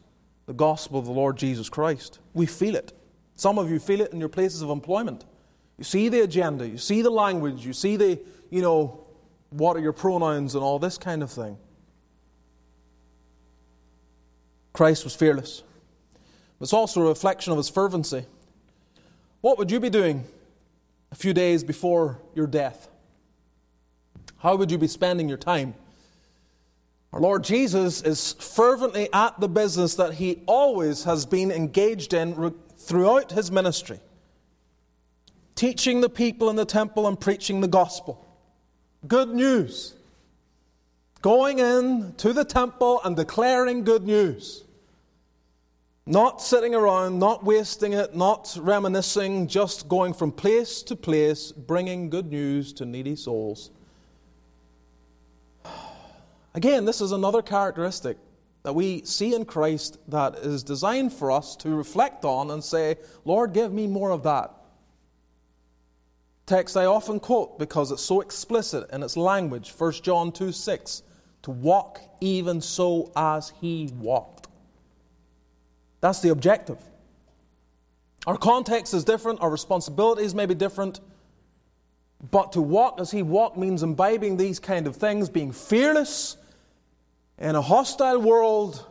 the 0.45 0.53
gospel 0.53 0.99
of 0.99 1.05
the 1.05 1.11
Lord 1.11 1.37
Jesus 1.37 1.69
Christ. 1.69 2.19
We 2.33 2.45
feel 2.45 2.75
it. 2.75 2.93
Some 3.35 3.59
of 3.59 3.69
you 3.69 3.79
feel 3.79 4.01
it 4.01 4.13
in 4.13 4.19
your 4.19 4.29
places 4.29 4.61
of 4.61 4.69
employment. 4.69 5.25
You 5.77 5.83
see 5.83 6.09
the 6.09 6.21
agenda, 6.21 6.67
you 6.67 6.77
see 6.77 7.01
the 7.01 7.09
language, 7.09 7.65
you 7.65 7.73
see 7.73 7.95
the, 7.95 8.19
you 8.49 8.61
know, 8.61 9.05
what 9.49 9.75
are 9.75 9.79
your 9.79 9.93
pronouns 9.93 10.55
and 10.55 10.63
all 10.63 10.79
this 10.79 10.97
kind 10.97 11.23
of 11.23 11.31
thing. 11.31 11.57
Christ 14.71 15.03
was 15.03 15.15
fearless. 15.15 15.63
It's 16.59 16.73
also 16.73 17.01
a 17.01 17.07
reflection 17.07 17.51
of 17.51 17.57
his 17.57 17.69
fervency. 17.69 18.25
What 19.41 19.57
would 19.57 19.69
you 19.69 19.79
be 19.79 19.89
doing 19.89 20.23
a 21.11 21.15
few 21.15 21.33
days 21.33 21.63
before 21.63 22.19
your 22.33 22.47
death? 22.47 22.87
How 24.37 24.55
would 24.55 24.71
you 24.71 24.77
be 24.77 24.87
spending 24.87 25.27
your 25.27 25.37
time? 25.37 25.75
Our 27.11 27.19
Lord 27.19 27.43
Jesus 27.43 28.01
is 28.01 28.33
fervently 28.33 29.07
at 29.13 29.39
the 29.39 29.47
business 29.47 29.95
that 29.95 30.15
he 30.15 30.41
always 30.47 31.03
has 31.03 31.25
been 31.25 31.51
engaged 31.51 32.13
in 32.13 32.55
throughout 32.77 33.31
his 33.31 33.51
ministry 33.51 33.99
teaching 35.55 36.01
the 36.01 36.09
people 36.09 36.49
in 36.49 36.55
the 36.55 36.65
temple 36.65 37.07
and 37.07 37.19
preaching 37.19 37.61
the 37.61 37.67
gospel. 37.67 38.25
Good 39.07 39.29
news. 39.29 39.93
Going 41.21 41.59
in 41.59 42.13
to 42.17 42.33
the 42.33 42.45
temple 42.45 43.01
and 43.03 43.15
declaring 43.15 43.83
good 43.83 44.03
news. 44.03 44.63
Not 46.05 46.41
sitting 46.41 46.75
around, 46.75 47.17
not 47.17 47.45
wasting 47.45 47.93
it, 47.93 48.13
not 48.13 48.57
reminiscing, 48.59 49.47
just 49.47 49.87
going 49.87 50.13
from 50.13 50.33
place 50.33 50.81
to 50.83 50.97
place, 50.97 51.53
bringing 51.53 52.09
good 52.09 52.29
news 52.29 52.73
to 52.73 52.85
needy 52.85 53.15
souls. 53.15 53.71
Again, 56.53 56.83
this 56.83 56.99
is 56.99 57.13
another 57.13 57.41
characteristic 57.41 58.17
that 58.63 58.73
we 58.73 59.03
see 59.05 59.33
in 59.33 59.45
Christ 59.45 59.97
that 60.09 60.35
is 60.35 60.63
designed 60.63 61.13
for 61.13 61.31
us 61.31 61.55
to 61.57 61.69
reflect 61.69 62.25
on 62.25 62.51
and 62.51 62.63
say, 62.63 62.97
Lord, 63.23 63.53
give 63.53 63.71
me 63.71 63.87
more 63.87 64.11
of 64.11 64.23
that. 64.23 64.51
Text 66.45 66.75
I 66.75 66.85
often 66.85 67.19
quote 67.19 67.57
because 67.57 67.91
it's 67.91 68.01
so 68.01 68.21
explicit 68.21 68.89
in 68.91 69.01
its 69.01 69.15
language 69.15 69.71
1 69.77 69.91
John 70.03 70.31
2 70.31 70.51
6 70.51 71.03
to 71.43 71.51
walk 71.51 72.01
even 72.19 72.59
so 72.61 73.11
as 73.15 73.53
he 73.61 73.89
walked. 73.97 74.47
That's 76.01 76.21
the 76.21 76.29
objective. 76.29 76.79
Our 78.27 78.37
context 78.37 78.93
is 78.93 79.03
different, 79.03 79.41
our 79.41 79.49
responsibilities 79.49 80.33
may 80.33 80.45
be 80.45 80.55
different, 80.55 80.99
but 82.31 82.53
to 82.53 82.61
walk 82.61 82.99
as 82.99 83.11
he 83.11 83.21
walked 83.21 83.57
means 83.57 83.83
imbibing 83.83 84.37
these 84.37 84.59
kind 84.59 84.87
of 84.87 84.95
things, 84.95 85.29
being 85.29 85.51
fearless 85.51 86.37
in 87.37 87.55
a 87.55 87.61
hostile 87.61 88.21
world, 88.21 88.85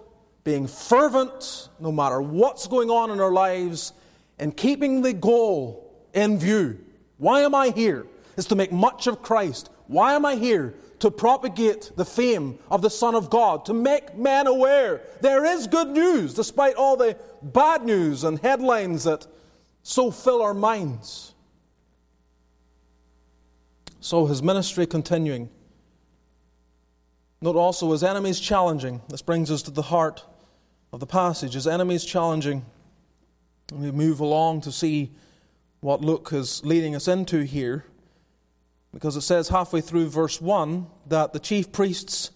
being 0.44 0.66
fervent 0.66 1.68
no 1.80 1.92
matter 1.92 2.20
what's 2.20 2.66
going 2.66 2.90
on 2.90 3.10
in 3.10 3.20
our 3.20 3.32
lives, 3.32 3.92
and 4.38 4.54
keeping 4.54 5.00
the 5.00 5.14
goal 5.14 5.90
in 6.12 6.38
view. 6.38 6.78
Why 7.22 7.42
am 7.42 7.54
I 7.54 7.68
here? 7.68 8.04
Is 8.36 8.46
to 8.46 8.56
make 8.56 8.72
much 8.72 9.06
of 9.06 9.22
Christ. 9.22 9.70
Why 9.86 10.14
am 10.14 10.26
I 10.26 10.34
here? 10.34 10.74
to 11.02 11.10
propagate 11.10 11.90
the 11.96 12.04
fame 12.04 12.56
of 12.70 12.80
the 12.80 12.88
Son 12.88 13.16
of 13.16 13.28
God, 13.28 13.64
to 13.64 13.74
make 13.74 14.16
men 14.16 14.46
aware 14.46 15.00
there 15.20 15.44
is 15.44 15.66
good 15.66 15.88
news 15.88 16.32
despite 16.32 16.76
all 16.76 16.96
the 16.96 17.16
bad 17.42 17.84
news 17.84 18.22
and 18.22 18.38
headlines 18.38 19.02
that 19.02 19.26
so 19.82 20.12
fill 20.12 20.40
our 20.40 20.54
minds. 20.54 21.34
So 23.98 24.26
his 24.26 24.44
ministry 24.44 24.86
continuing. 24.86 25.48
Note 27.40 27.56
also 27.56 27.90
his 27.90 28.04
enemies 28.04 28.38
challenging. 28.38 29.02
This 29.08 29.22
brings 29.22 29.50
us 29.50 29.62
to 29.62 29.72
the 29.72 29.82
heart 29.82 30.24
of 30.92 31.00
the 31.00 31.06
passage. 31.06 31.54
His 31.54 31.66
enemies 31.66 32.04
challenging. 32.04 32.64
We 33.72 33.90
move 33.90 34.20
along 34.20 34.60
to 34.60 34.70
see 34.70 35.10
what 35.82 36.00
Luke 36.00 36.30
is 36.32 36.64
leading 36.64 36.94
us 36.94 37.08
into 37.08 37.40
here 37.42 37.84
because 38.94 39.16
it 39.16 39.22
says 39.22 39.48
halfway 39.48 39.80
through 39.80 40.08
verse 40.08 40.40
1 40.40 40.86
that 41.08 41.32
the 41.32 41.40
chief 41.40 41.72
priests 41.72 42.30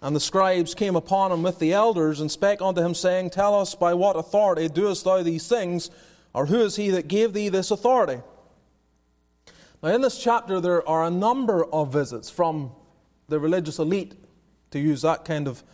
and 0.00 0.14
the 0.14 0.20
scribes 0.20 0.74
came 0.74 0.94
upon 0.94 1.32
him 1.32 1.42
with 1.42 1.58
the 1.58 1.72
elders 1.72 2.20
and 2.20 2.30
spake 2.30 2.62
unto 2.62 2.82
him, 2.82 2.94
saying, 2.94 3.30
Tell 3.30 3.58
us 3.58 3.74
by 3.74 3.94
what 3.94 4.16
authority 4.16 4.68
doest 4.68 5.04
thou 5.04 5.22
these 5.22 5.48
things, 5.48 5.90
or 6.34 6.46
who 6.46 6.60
is 6.60 6.76
he 6.76 6.90
that 6.90 7.08
gave 7.08 7.32
thee 7.32 7.48
this 7.48 7.70
authority? 7.70 8.22
Now, 9.82 9.94
in 9.94 10.00
this 10.00 10.22
chapter, 10.22 10.60
there 10.60 10.86
are 10.88 11.04
a 11.04 11.10
number 11.10 11.64
of 11.64 11.92
visits 11.92 12.30
from 12.30 12.70
the 13.28 13.40
religious 13.40 13.78
elite, 13.78 14.14
to 14.70 14.78
use 14.78 15.02
that 15.02 15.24
kind 15.24 15.48
of 15.48 15.64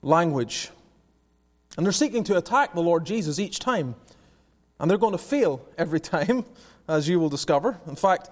language. 0.00 0.70
And 1.76 1.84
they're 1.84 1.92
seeking 1.92 2.24
to 2.24 2.36
attack 2.36 2.74
the 2.74 2.80
Lord 2.80 3.04
Jesus 3.04 3.38
each 3.38 3.58
time. 3.58 3.94
And 4.78 4.90
they're 4.90 4.98
going 4.98 5.12
to 5.12 5.18
fail 5.18 5.66
every 5.76 6.00
time, 6.00 6.44
as 6.88 7.08
you 7.08 7.18
will 7.18 7.28
discover. 7.28 7.80
In 7.86 7.96
fact, 7.96 8.30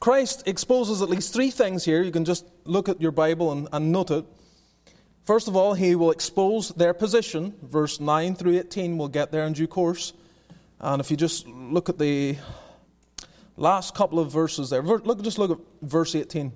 Christ 0.00 0.42
exposes 0.46 1.02
at 1.02 1.10
least 1.10 1.32
three 1.32 1.50
things 1.50 1.84
here. 1.84 2.02
You 2.02 2.10
can 2.10 2.24
just 2.24 2.46
look 2.64 2.88
at 2.88 3.00
your 3.00 3.12
Bible 3.12 3.52
and, 3.52 3.68
and 3.72 3.92
note 3.92 4.10
it. 4.10 4.24
First 5.24 5.46
of 5.46 5.54
all, 5.54 5.74
he 5.74 5.94
will 5.94 6.10
expose 6.10 6.70
their 6.70 6.94
position. 6.94 7.54
Verse 7.62 8.00
9 8.00 8.34
through 8.34 8.58
18, 8.58 8.96
we'll 8.96 9.08
get 9.08 9.30
there 9.30 9.46
in 9.46 9.52
due 9.52 9.66
course. 9.66 10.14
And 10.80 11.00
if 11.00 11.10
you 11.10 11.16
just 11.16 11.46
look 11.46 11.88
at 11.90 11.98
the 11.98 12.38
last 13.56 13.94
couple 13.94 14.18
of 14.18 14.32
verses 14.32 14.70
there, 14.70 14.82
look, 14.82 15.22
just 15.22 15.38
look 15.38 15.50
at 15.50 15.58
verse 15.82 16.14
18. 16.14 16.52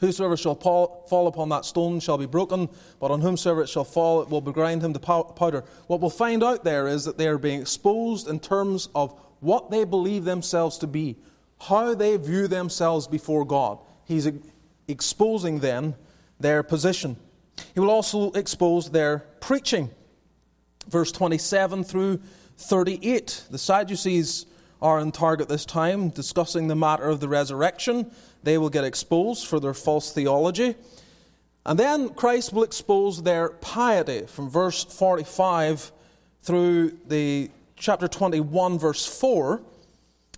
Whosoever 0.00 0.36
shall 0.36 0.54
fall 0.54 1.26
upon 1.26 1.48
that 1.50 1.64
stone 1.64 2.00
shall 2.00 2.18
be 2.18 2.26
broken, 2.26 2.68
but 3.00 3.10
on 3.10 3.20
whomsoever 3.20 3.62
it 3.62 3.68
shall 3.68 3.84
fall, 3.84 4.22
it 4.22 4.28
will 4.28 4.40
grind 4.40 4.82
him 4.82 4.92
to 4.92 4.98
powder. 4.98 5.64
What 5.86 6.00
we'll 6.00 6.10
find 6.10 6.42
out 6.42 6.64
there 6.64 6.88
is 6.88 7.04
that 7.04 7.16
they 7.16 7.28
are 7.28 7.38
being 7.38 7.60
exposed 7.60 8.28
in 8.28 8.40
terms 8.40 8.88
of 8.94 9.18
what 9.40 9.70
they 9.70 9.84
believe 9.84 10.24
themselves 10.24 10.78
to 10.78 10.86
be, 10.86 11.16
how 11.60 11.94
they 11.94 12.16
view 12.16 12.48
themselves 12.48 13.06
before 13.06 13.44
God. 13.44 13.78
He's 14.04 14.28
exposing 14.88 15.60
then 15.60 15.94
their 16.40 16.62
position. 16.62 17.16
He 17.72 17.80
will 17.80 17.90
also 17.90 18.32
expose 18.32 18.90
their 18.90 19.20
preaching. 19.40 19.90
Verse 20.88 21.12
27 21.12 21.84
through 21.84 22.20
38. 22.58 23.44
The 23.50 23.58
Sadducees 23.58 24.46
are 24.82 24.98
in 24.98 25.12
target 25.12 25.48
this 25.48 25.64
time, 25.64 26.10
discussing 26.10 26.68
the 26.68 26.74
matter 26.74 27.04
of 27.04 27.20
the 27.20 27.28
resurrection. 27.28 28.10
They 28.44 28.58
will 28.58 28.70
get 28.70 28.84
exposed 28.84 29.46
for 29.46 29.58
their 29.58 29.74
false 29.74 30.12
theology. 30.12 30.76
And 31.66 31.78
then 31.78 32.10
Christ 32.10 32.52
will 32.52 32.62
expose 32.62 33.22
their 33.22 33.48
piety 33.48 34.26
from 34.26 34.50
verse 34.50 34.84
45 34.84 35.90
through 36.42 36.98
the 37.08 37.50
chapter 37.76 38.06
21, 38.06 38.78
verse 38.78 39.06
4 39.06 39.62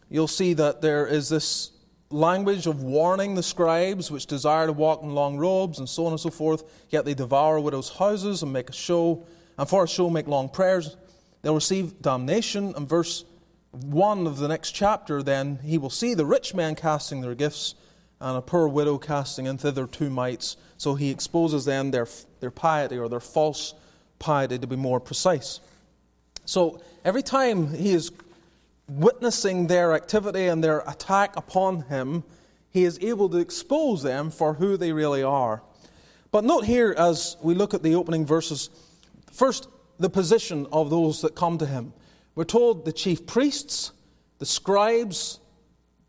you'll 0.09 0.29
see 0.29 0.53
that 0.55 0.81
there 0.81 1.07
is 1.07 1.29
this 1.29 1.73
language 2.11 2.67
of 2.67 2.83
warning 2.83 3.35
the 3.35 3.43
scribes 3.43 4.11
which 4.11 4.27
desire 4.27 4.67
to 4.67 4.73
walk 4.73 5.03
in 5.03 5.15
long 5.15 5.37
robes 5.37 5.79
and 5.79 5.89
so 5.89 6.07
on 6.07 6.13
and 6.13 6.21
so 6.21 6.31
forth, 6.31 6.65
yet 6.91 7.05
they 7.05 7.15
devour 7.15 7.59
widows' 7.61 7.89
houses 7.91 8.43
and 8.43 8.53
make 8.53 8.71
a 8.71 8.73
show, 8.73 9.27
and 9.59 9.69
for 9.69 9.85
a 9.85 9.89
show 9.89 10.09
make 10.09 10.29
long 10.29 10.49
prayers. 10.49 10.97
They'll 11.43 11.55
receive 11.55 12.01
damnation. 12.01 12.75
And 12.77 12.89
verse 12.89 13.25
1 13.73 14.27
of 14.27 14.39
the 14.39 14.49
next 14.49 14.73
chapter, 14.73 15.23
then, 15.23 15.59
he 15.65 15.79
will 15.79 15.91
see 15.91 16.15
the 16.15 16.27
rich 16.27 16.55
man 16.55 16.75
casting 16.75 17.21
their 17.21 17.35
gifts 17.35 17.75
and 18.21 18.37
a 18.37 18.43
poor 18.43 18.69
widow 18.69 18.99
casting 18.99 19.47
in 19.47 19.59
thither 19.59 19.87
two 19.87 20.11
mites. 20.11 20.57
So 20.79 20.95
he 20.95 21.11
exposes 21.11 21.65
then 21.65 21.91
their, 21.91 22.09
their 22.41 22.51
piety 22.51 22.99
or 22.99 23.09
their 23.09 23.21
false 23.21 23.75
piety 24.19 24.59
to 24.59 24.67
be 24.67 24.77
more 24.77 25.01
precise. 25.01 25.61
So 26.45 26.81
every 27.05 27.23
time 27.23 27.75
he 27.75 27.93
is 27.93 28.13
witnessing 28.89 29.67
their 29.67 29.95
activity 29.95 30.47
and 30.47 30.63
their 30.63 30.81
attack 30.81 31.37
upon 31.37 31.83
him, 31.83 32.25
he 32.71 32.85
is 32.85 32.99
able 33.01 33.29
to 33.31 33.39
expose 33.39 34.03
them 34.03 34.31
for 34.31 34.55
who 34.55 34.77
they 34.77 34.93
really 34.93 35.23
are. 35.23 35.63
But 36.31 36.45
note 36.45 36.65
here, 36.65 36.95
as 36.97 37.37
we 37.43 37.55
look 37.55 37.75
at 37.75 37.83
the 37.83 37.95
opening 37.95 38.27
verses, 38.27 38.71
first, 39.33 39.69
the 39.99 40.11
position 40.11 40.67
of 40.73 40.91
those 40.91 41.23
that 41.23 41.35
come 41.35 41.59
to 41.59 41.67
him. 41.67 41.93
We're 42.35 42.45
told 42.45 42.85
the 42.85 42.93
chief 42.93 43.27
priests, 43.27 43.93
the 44.39 44.47
scribes, 44.47 45.41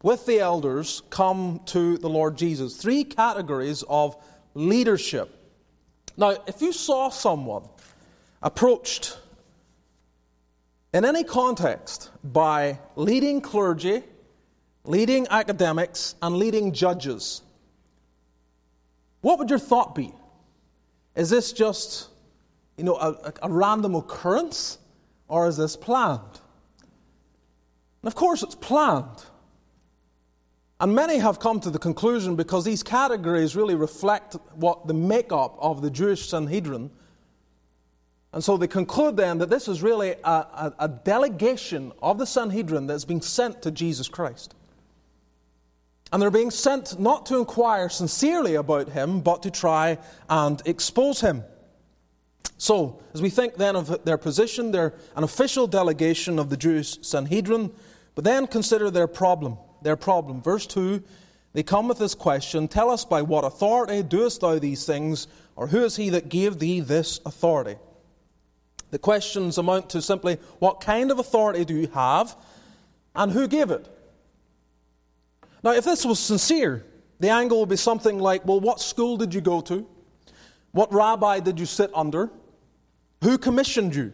with 0.04 0.26
the 0.26 0.40
elders 0.40 1.02
come 1.10 1.62
to 1.66 1.98
the 1.98 2.10
Lord 2.10 2.38
Jesus. 2.38 2.78
Three 2.78 3.04
categories 3.04 3.84
of 3.90 4.16
leadership. 4.54 5.34
Now, 6.16 6.38
if 6.48 6.62
you 6.62 6.72
saw 6.74 7.10
someone 7.10 7.64
approached 8.42 9.18
in 10.94 11.06
any 11.06 11.24
context 11.24 12.10
by 12.24 12.80
leading 12.96 13.42
clergy, 13.42 14.04
leading 14.84 15.28
academics, 15.30 16.16
and 16.22 16.38
leading 16.38 16.72
judges, 16.72 17.42
what 19.22 19.40
would 19.40 19.50
your 19.50 19.60
thought 19.60 19.94
be? 19.96 20.14
Is 21.16 21.30
this 21.30 21.52
just, 21.52 22.10
you 22.78 22.84
know, 22.84 22.96
a, 22.96 23.34
a 23.42 23.50
random 23.52 23.96
occurrence, 23.96 24.78
or 25.28 25.48
is 25.48 25.58
this 25.58 25.76
planned? 25.76 26.22
And 28.02 28.08
of 28.08 28.16
course, 28.16 28.44
it's 28.44 28.56
planned. 28.56 29.26
And 30.80 30.94
many 30.94 31.18
have 31.18 31.40
come 31.40 31.60
to 31.62 31.72
the 31.72 31.80
conclusion 31.80 32.36
because 32.36 32.64
these 32.64 32.84
categories 32.84 33.56
really 33.56 33.76
reflect 33.76 34.36
what 34.54 34.86
the 34.88 34.94
makeup 34.94 35.58
of 35.60 35.82
the 35.82 35.90
Jewish 35.90 36.30
Sanhedrin. 36.30 36.92
And 38.32 38.44
so 38.44 38.58
they 38.58 38.68
conclude 38.68 39.18
then 39.18 39.40
that 39.40 39.50
this 39.50 39.68
is 39.68 39.82
really 39.82 40.12
a, 40.24 40.30
a, 40.30 40.74
a 40.80 40.88
delegation 40.88 41.92
of 42.02 42.20
the 42.20 42.28
Sanhedrin 42.28 42.86
that's 42.86 43.06
being 43.06 43.22
sent 43.22 43.64
to 43.64 43.72
Jesus 43.72 44.08
Christ. 44.08 44.54
And 46.12 46.22
they're 46.22 46.30
being 46.30 46.52
sent 46.52 47.00
not 47.00 47.26
to 47.28 47.38
inquire 47.38 47.90
sincerely 47.90 48.56
about 48.56 48.90
him, 48.90 49.22
but 49.22 49.44
to 49.44 49.52
try 49.52 49.98
and 50.30 50.62
expose 50.66 51.22
him. 51.22 51.44
So, 52.60 53.00
as 53.14 53.22
we 53.22 53.30
think 53.30 53.56
then 53.56 53.76
of 53.76 54.04
their 54.06 54.18
position, 54.18 54.72
they're 54.72 54.94
an 55.16 55.24
official 55.24 55.68
delegation 55.68 56.40
of 56.40 56.50
the 56.50 56.58
Jewish 56.58 57.00
Sanhedrin, 57.02 57.72
but 58.16 58.24
then 58.24 58.48
consider 58.48 58.90
their 58.90 59.08
problem. 59.08 59.58
Their 59.82 59.96
problem. 59.96 60.42
Verse 60.42 60.66
2 60.68 61.04
they 61.58 61.64
come 61.64 61.88
with 61.88 61.98
this 61.98 62.14
question 62.14 62.68
Tell 62.68 62.92
us 62.92 63.04
by 63.04 63.24
what 63.24 63.44
authority 63.44 64.04
doest 64.04 64.42
thou 64.42 64.60
these 64.60 64.86
things, 64.86 65.28
or 65.56 65.66
who 65.66 65.84
is 65.84 65.96
he 65.96 66.12
that 66.12 66.30
gave 66.30 66.60
thee 66.60 66.82
this 66.82 67.20
authority? 67.26 67.78
The 68.92 69.00
questions 69.00 69.58
amount 69.58 69.90
to 69.90 70.02
simply 70.04 70.38
what 70.60 70.82
kind 70.82 71.10
of 71.10 71.18
authority 71.18 71.66
do 71.66 71.74
you 71.74 71.88
have, 71.88 72.38
and 73.16 73.32
who 73.32 73.48
gave 73.48 73.72
it? 73.72 73.88
Now, 75.64 75.72
if 75.72 75.84
this 75.84 76.06
was 76.06 76.20
sincere, 76.20 76.86
the 77.20 77.30
angle 77.30 77.62
would 77.62 77.70
be 77.70 77.76
something 77.76 78.20
like, 78.20 78.46
well, 78.46 78.60
what 78.60 78.80
school 78.80 79.18
did 79.18 79.34
you 79.34 79.42
go 79.42 79.60
to? 79.62 79.88
What 80.74 80.94
rabbi 80.94 81.40
did 81.40 81.60
you 81.60 81.66
sit 81.66 81.90
under? 81.96 82.30
Who 83.24 83.40
commissioned 83.40 83.96
you? 83.96 84.14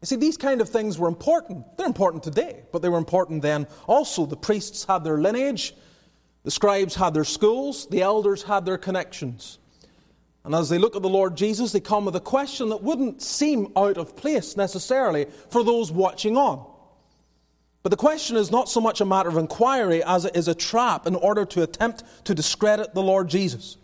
You 0.00 0.06
see, 0.06 0.16
these 0.16 0.36
kind 0.36 0.60
of 0.60 0.68
things 0.68 0.98
were 0.98 1.08
important. 1.08 1.76
They're 1.76 1.86
important 1.86 2.22
today, 2.22 2.62
but 2.72 2.82
they 2.82 2.88
were 2.88 2.98
important 2.98 3.42
then 3.42 3.66
also. 3.86 4.26
The 4.26 4.36
priests 4.36 4.84
had 4.84 5.02
their 5.02 5.18
lineage, 5.18 5.74
the 6.44 6.50
scribes 6.50 6.94
had 6.94 7.14
their 7.14 7.24
schools, 7.24 7.86
the 7.88 8.02
elders 8.02 8.44
had 8.44 8.64
their 8.64 8.78
connections. 8.78 9.58
And 10.44 10.54
as 10.54 10.68
they 10.68 10.78
look 10.78 10.96
at 10.96 11.02
the 11.02 11.08
Lord 11.08 11.36
Jesus, 11.36 11.72
they 11.72 11.80
come 11.80 12.04
with 12.04 12.16
a 12.16 12.20
question 12.20 12.68
that 12.68 12.82
wouldn't 12.82 13.20
seem 13.22 13.72
out 13.76 13.98
of 13.98 14.16
place 14.16 14.56
necessarily 14.56 15.26
for 15.50 15.64
those 15.64 15.90
watching 15.90 16.36
on. 16.36 16.64
But 17.82 17.90
the 17.90 17.96
question 17.96 18.36
is 18.36 18.50
not 18.50 18.68
so 18.68 18.80
much 18.80 19.00
a 19.00 19.04
matter 19.04 19.28
of 19.28 19.36
inquiry 19.36 20.02
as 20.02 20.24
it 20.24 20.36
is 20.36 20.48
a 20.48 20.54
trap 20.54 21.06
in 21.06 21.16
order 21.16 21.44
to 21.44 21.62
attempt 21.62 22.04
to 22.24 22.34
discredit 22.34 22.94
the 22.94 23.02
Lord 23.02 23.28
Jesus. 23.28 23.76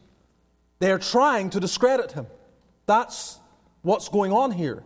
They 0.78 0.90
are 0.90 0.98
trying 0.98 1.50
to 1.50 1.60
discredit 1.60 2.12
him. 2.12 2.26
That's 2.86 3.38
what's 3.82 4.08
going 4.08 4.32
on 4.32 4.52
here. 4.52 4.84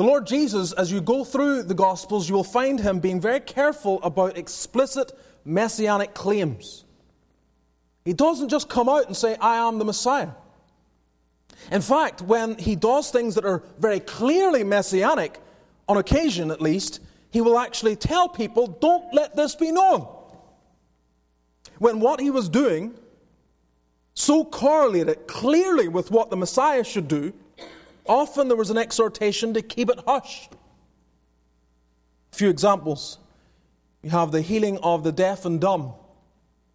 The 0.00 0.06
Lord 0.06 0.26
Jesus, 0.26 0.72
as 0.72 0.90
you 0.90 1.02
go 1.02 1.24
through 1.24 1.64
the 1.64 1.74
Gospels, 1.74 2.26
you 2.26 2.34
will 2.34 2.42
find 2.42 2.80
him 2.80 3.00
being 3.00 3.20
very 3.20 3.38
careful 3.38 4.02
about 4.02 4.38
explicit 4.38 5.12
messianic 5.44 6.14
claims. 6.14 6.84
He 8.06 8.14
doesn't 8.14 8.48
just 8.48 8.70
come 8.70 8.88
out 8.88 9.08
and 9.08 9.14
say, 9.14 9.36
I 9.36 9.56
am 9.56 9.78
the 9.78 9.84
Messiah. 9.84 10.30
In 11.70 11.82
fact, 11.82 12.22
when 12.22 12.56
he 12.56 12.76
does 12.76 13.10
things 13.10 13.34
that 13.34 13.44
are 13.44 13.62
very 13.78 14.00
clearly 14.00 14.64
messianic, 14.64 15.38
on 15.86 15.98
occasion 15.98 16.50
at 16.50 16.62
least, 16.62 17.00
he 17.30 17.42
will 17.42 17.58
actually 17.58 17.94
tell 17.94 18.26
people, 18.26 18.68
don't 18.68 19.12
let 19.12 19.36
this 19.36 19.54
be 19.54 19.70
known. 19.70 20.08
When 21.78 22.00
what 22.00 22.20
he 22.20 22.30
was 22.30 22.48
doing 22.48 22.94
so 24.14 24.46
correlated 24.46 25.26
clearly 25.26 25.88
with 25.88 26.10
what 26.10 26.30
the 26.30 26.36
Messiah 26.36 26.84
should 26.84 27.06
do, 27.06 27.34
often 28.06 28.48
there 28.48 28.56
was 28.56 28.70
an 28.70 28.78
exhortation 28.78 29.54
to 29.54 29.62
keep 29.62 29.90
it 29.90 30.00
hush. 30.06 30.48
A 32.32 32.36
few 32.36 32.48
examples. 32.48 33.18
You 34.02 34.10
have 34.10 34.32
the 34.32 34.40
healing 34.40 34.78
of 34.78 35.04
the 35.04 35.12
deaf 35.12 35.44
and 35.44 35.60
dumb, 35.60 35.92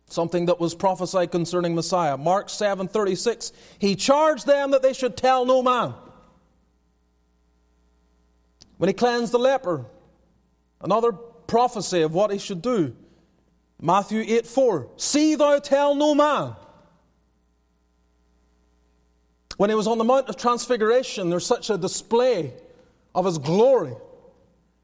something 0.08 0.46
that 0.46 0.60
was 0.60 0.76
prophesied 0.76 1.32
concerning 1.32 1.76
Messiah. 1.76 2.18
Mark 2.18 2.50
7:36, 2.50 3.52
he 3.80 3.96
charged 3.96 4.46
them 4.46 4.72
that 4.72 4.82
they 4.82 4.94
should 4.94 5.18
tell 5.18 5.46
no 5.46 5.62
man. 5.64 5.94
When 8.78 8.90
he 8.90 8.94
cleansed 8.94 9.32
the 9.32 9.40
leper, 9.40 9.86
Another 10.86 11.14
prophecy 11.14 12.02
of 12.02 12.14
what 12.14 12.32
he 12.32 12.38
should 12.38 12.62
do. 12.62 12.96
Matthew 13.82 14.24
8 14.26 14.46
4. 14.46 14.88
See 14.98 15.36
thou 15.36 15.58
tell 15.60 15.96
no 15.96 16.14
man. 16.14 16.56
When 19.58 19.70
he 19.70 19.76
was 19.76 19.88
on 19.88 19.98
the 19.98 20.04
Mount 20.04 20.28
of 20.28 20.38
Transfiguration, 20.38 21.30
there's 21.30 21.46
such 21.46 21.70
a 21.70 21.78
display 21.78 22.54
of 23.14 23.26
his 23.26 23.38
glory 23.38 23.96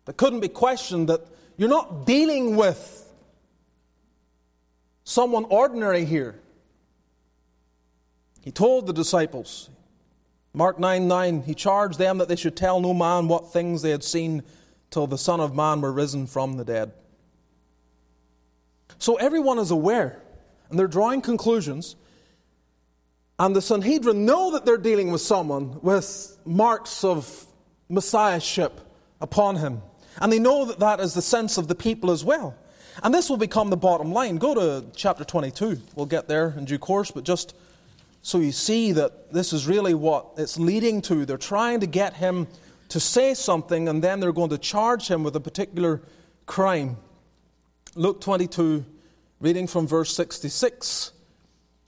that 0.05 0.17
couldn't 0.17 0.39
be 0.39 0.47
questioned 0.47 1.09
that 1.09 1.21
you're 1.57 1.69
not 1.69 2.05
dealing 2.05 2.55
with 2.55 3.11
someone 5.03 5.45
ordinary 5.45 6.05
here. 6.05 6.39
He 8.41 8.51
told 8.51 8.87
the 8.87 8.93
disciples, 8.93 9.69
Mark 10.53 10.79
9 10.79 11.07
9, 11.07 11.43
he 11.43 11.53
charged 11.53 11.99
them 11.99 12.17
that 12.17 12.27
they 12.27 12.35
should 12.35 12.55
tell 12.55 12.79
no 12.79 12.93
man 12.93 13.27
what 13.27 13.51
things 13.53 13.81
they 13.81 13.91
had 13.91 14.03
seen 14.03 14.43
till 14.89 15.07
the 15.07 15.17
Son 15.17 15.39
of 15.39 15.55
Man 15.55 15.81
were 15.81 15.91
risen 15.91 16.27
from 16.27 16.57
the 16.57 16.65
dead. 16.65 16.91
So 18.99 19.15
everyone 19.15 19.59
is 19.59 19.71
aware, 19.71 20.21
and 20.69 20.77
they're 20.77 20.87
drawing 20.87 21.21
conclusions. 21.21 21.95
And 23.41 23.55
the 23.55 23.61
Sanhedrin 23.61 24.23
know 24.23 24.51
that 24.51 24.65
they're 24.65 24.77
dealing 24.77 25.09
with 25.09 25.19
someone 25.19 25.81
with 25.81 26.37
marks 26.45 27.03
of 27.03 27.47
messiahship 27.89 28.79
upon 29.19 29.55
him. 29.55 29.81
And 30.21 30.31
they 30.31 30.37
know 30.37 30.65
that 30.65 30.77
that 30.77 30.99
is 30.99 31.15
the 31.15 31.23
sense 31.23 31.57
of 31.57 31.67
the 31.67 31.73
people 31.73 32.11
as 32.11 32.23
well. 32.23 32.55
And 33.01 33.11
this 33.11 33.31
will 33.31 33.37
become 33.37 33.71
the 33.71 33.77
bottom 33.77 34.13
line. 34.13 34.37
Go 34.37 34.53
to 34.53 34.85
chapter 34.95 35.23
22. 35.23 35.81
We'll 35.95 36.05
get 36.05 36.27
there 36.27 36.53
in 36.55 36.65
due 36.65 36.77
course, 36.77 37.09
but 37.09 37.23
just 37.23 37.55
so 38.21 38.37
you 38.37 38.51
see 38.51 38.91
that 38.91 39.33
this 39.33 39.53
is 39.53 39.65
really 39.65 39.95
what 39.95 40.33
it's 40.37 40.59
leading 40.59 41.01
to. 41.01 41.25
They're 41.25 41.37
trying 41.39 41.79
to 41.79 41.87
get 41.87 42.13
him 42.13 42.47
to 42.89 42.99
say 42.99 43.33
something 43.33 43.89
and 43.89 44.03
then 44.03 44.19
they're 44.19 44.33
going 44.33 44.51
to 44.51 44.59
charge 44.59 45.07
him 45.07 45.23
with 45.23 45.35
a 45.35 45.39
particular 45.39 46.03
crime. 46.45 46.95
Luke 47.95 48.21
22, 48.21 48.85
reading 49.39 49.65
from 49.65 49.87
verse 49.87 50.15
66. 50.15 51.13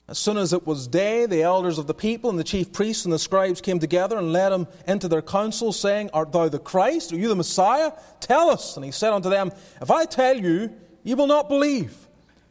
As 0.06 0.18
soon 0.18 0.36
as 0.36 0.52
it 0.52 0.66
was 0.66 0.86
day, 0.86 1.24
the 1.24 1.42
elders 1.42 1.78
of 1.78 1.86
the 1.86 1.94
people 1.94 2.28
and 2.28 2.38
the 2.38 2.44
chief 2.44 2.72
priests 2.72 3.06
and 3.06 3.12
the 3.12 3.18
scribes 3.18 3.62
came 3.62 3.78
together 3.78 4.18
and 4.18 4.32
led 4.32 4.52
him 4.52 4.66
into 4.86 5.08
their 5.08 5.22
council, 5.22 5.72
saying, 5.72 6.10
Art 6.12 6.30
thou 6.30 6.48
the 6.48 6.58
Christ? 6.58 7.12
Are 7.12 7.16
you 7.16 7.28
the 7.28 7.36
Messiah? 7.36 7.92
Tell 8.20 8.50
us. 8.50 8.76
And 8.76 8.84
he 8.84 8.90
said 8.90 9.14
unto 9.14 9.30
them, 9.30 9.50
If 9.80 9.90
I 9.90 10.04
tell 10.04 10.36
you, 10.36 10.74
you 11.04 11.16
will 11.16 11.26
not 11.26 11.48
believe. 11.48 12.06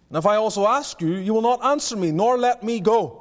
And 0.09 0.17
if 0.17 0.25
I 0.25 0.35
also 0.35 0.65
ask 0.65 0.99
you, 0.99 1.13
you 1.13 1.33
will 1.33 1.43
not 1.43 1.63
answer 1.63 1.95
me, 1.95 2.11
nor 2.11 2.39
let 2.39 2.63
me 2.63 2.79
go. 2.79 3.19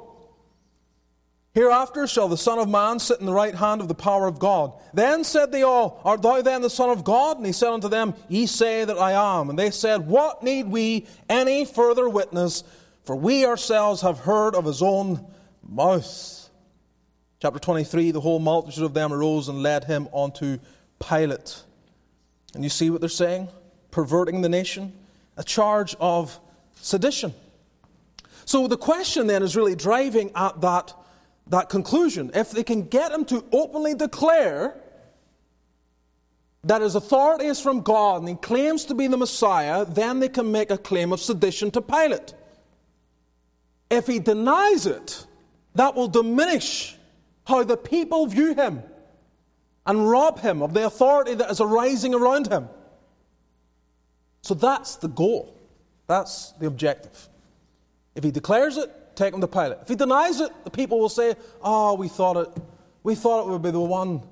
Hereafter 1.53 2.07
shall 2.07 2.27
the 2.27 2.37
Son 2.37 2.57
of 2.57 2.67
Man 2.67 2.97
sit 2.97 3.19
in 3.19 3.27
the 3.27 3.33
right 3.33 3.53
hand 3.53 3.81
of 3.81 3.87
the 3.87 3.93
power 3.93 4.25
of 4.25 4.39
God. 4.39 4.73
Then 4.95 5.23
said 5.23 5.51
they 5.51 5.61
all, 5.61 6.01
Art 6.03 6.23
thou 6.23 6.41
then 6.41 6.63
the 6.63 6.69
Son 6.71 6.89
of 6.89 7.03
God? 7.03 7.37
And 7.37 7.45
he 7.45 7.51
said 7.51 7.69
unto 7.69 7.89
them, 7.89 8.15
Ye 8.27 8.47
say 8.47 8.83
that 8.83 8.97
I 8.97 9.11
am. 9.39 9.51
And 9.51 9.59
they 9.59 9.69
said, 9.69 10.07
What 10.07 10.41
need 10.41 10.69
we 10.69 11.05
any 11.29 11.65
further 11.65 12.09
witness? 12.09 12.63
For 13.03 13.15
we 13.15 13.45
ourselves 13.45 14.01
have 14.01 14.19
heard 14.19 14.55
of 14.55 14.65
his 14.65 14.81
own 14.81 15.25
mouth. 15.67 16.49
Chapter 17.39 17.59
23 17.59 18.11
The 18.11 18.21
whole 18.21 18.39
multitude 18.39 18.83
of 18.83 18.93
them 18.93 19.11
arose 19.11 19.49
and 19.49 19.61
led 19.61 19.83
him 19.83 20.07
unto 20.13 20.59
Pilate. 20.99 21.63
And 22.53 22.63
you 22.63 22.69
see 22.69 22.89
what 22.89 23.01
they're 23.01 23.09
saying? 23.09 23.49
Perverting 23.91 24.41
the 24.41 24.49
nation, 24.49 24.93
a 25.37 25.43
charge 25.43 25.95
of 25.99 26.39
sedition. 26.75 27.33
So 28.45 28.67
the 28.67 28.77
question 28.77 29.27
then 29.27 29.43
is 29.43 29.55
really 29.55 29.75
driving 29.75 30.31
at 30.35 30.61
that 30.61 30.93
that 31.47 31.69
conclusion. 31.69 32.31
If 32.33 32.51
they 32.51 32.63
can 32.63 32.83
get 32.83 33.11
him 33.11 33.25
to 33.25 33.43
openly 33.51 33.93
declare 33.93 34.75
that 36.63 36.81
his 36.81 36.95
authority 36.95 37.45
is 37.45 37.59
from 37.59 37.81
God 37.81 38.21
and 38.21 38.29
he 38.29 38.35
claims 38.35 38.85
to 38.85 38.93
be 38.93 39.07
the 39.07 39.17
Messiah, 39.17 39.83
then 39.83 40.21
they 40.21 40.29
can 40.29 40.51
make 40.51 40.71
a 40.71 40.77
claim 40.77 41.11
of 41.11 41.19
sedition 41.19 41.69
to 41.71 41.81
Pilate. 41.81 42.33
If 43.93 44.07
he 44.07 44.17
denies 44.17 44.87
it, 44.87 45.27
that 45.75 45.93
will 45.93 46.07
diminish 46.07 46.97
how 47.45 47.63
the 47.63 47.77
people 47.77 48.25
view 48.25 48.55
him 48.55 48.81
and 49.85 50.09
rob 50.09 50.39
him 50.39 50.63
of 50.63 50.73
the 50.73 50.87
authority 50.87 51.35
that 51.35 51.51
is 51.51 51.61
arising 51.61 52.15
around 52.15 52.47
him. 52.51 52.69
So 54.41 54.55
that's 54.55 54.95
the 54.95 55.09
goal. 55.09 55.55
That's 56.07 56.53
the 56.53 56.65
objective. 56.65 57.29
If 58.15 58.23
he 58.23 58.31
declares 58.31 58.77
it, 58.77 58.89
take 59.15 59.31
him 59.31 59.41
to 59.41 59.47
Pilate. 59.47 59.77
If 59.83 59.89
he 59.89 59.95
denies 59.95 60.41
it, 60.41 60.51
the 60.63 60.71
people 60.71 60.99
will 60.99 61.07
say, 61.07 61.35
Oh, 61.61 61.93
we 61.93 62.07
thought 62.07 62.37
it, 62.37 62.49
we 63.03 63.13
thought 63.13 63.45
it 63.45 63.51
would 63.51 63.61
be 63.61 63.69
the 63.69 63.79
one 63.79 64.23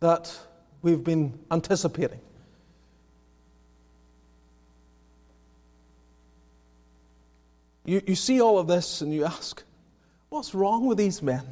that 0.00 0.36
we've 0.82 1.04
been 1.04 1.38
anticipating. 1.52 2.18
You, 7.88 8.02
you 8.06 8.14
see 8.16 8.38
all 8.42 8.58
of 8.58 8.66
this 8.66 9.00
and 9.00 9.14
you 9.14 9.24
ask, 9.24 9.62
What's 10.28 10.54
wrong 10.54 10.84
with 10.84 10.98
these 10.98 11.22
men? 11.22 11.42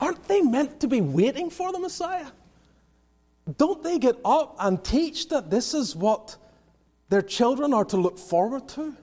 Aren't 0.00 0.22
they 0.28 0.40
meant 0.40 0.78
to 0.80 0.86
be 0.86 1.00
waiting 1.00 1.50
for 1.50 1.72
the 1.72 1.80
Messiah? 1.80 2.28
don't 3.58 3.82
they 3.82 3.98
get 3.98 4.16
up 4.24 4.54
and 4.60 4.84
teach 4.84 5.28
that 5.30 5.50
this 5.50 5.74
is 5.74 5.96
what 5.96 6.36
their 7.08 7.22
children 7.22 7.74
are 7.74 7.84
to 7.86 7.96
look 7.96 8.16
forward 8.16 8.68
to? 8.68 8.96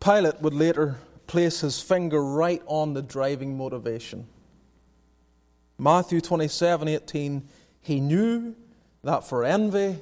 Pilate 0.00 0.42
would 0.42 0.52
later 0.52 0.98
place 1.26 1.60
his 1.60 1.80
finger 1.80 2.22
right 2.22 2.62
on 2.66 2.92
the 2.92 3.00
driving 3.00 3.56
motivation. 3.56 4.26
Matthew 5.78 6.20
27 6.20 6.88
18, 6.88 7.48
he 7.80 8.00
knew 8.00 8.54
that 9.02 9.24
for 9.24 9.44
envy 9.46 9.96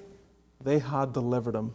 they 0.63 0.79
had 0.79 1.13
delivered 1.13 1.55
him. 1.55 1.73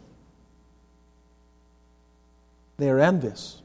They 2.76 2.88
are 2.88 2.98
envious. 2.98 3.62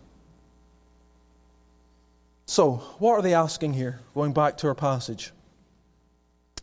So, 2.46 2.78
what 3.00 3.14
are 3.14 3.22
they 3.22 3.34
asking 3.34 3.74
here? 3.74 4.00
Going 4.14 4.34
back 4.34 4.58
to 4.58 4.68
our 4.68 4.76
passage. 4.76 5.32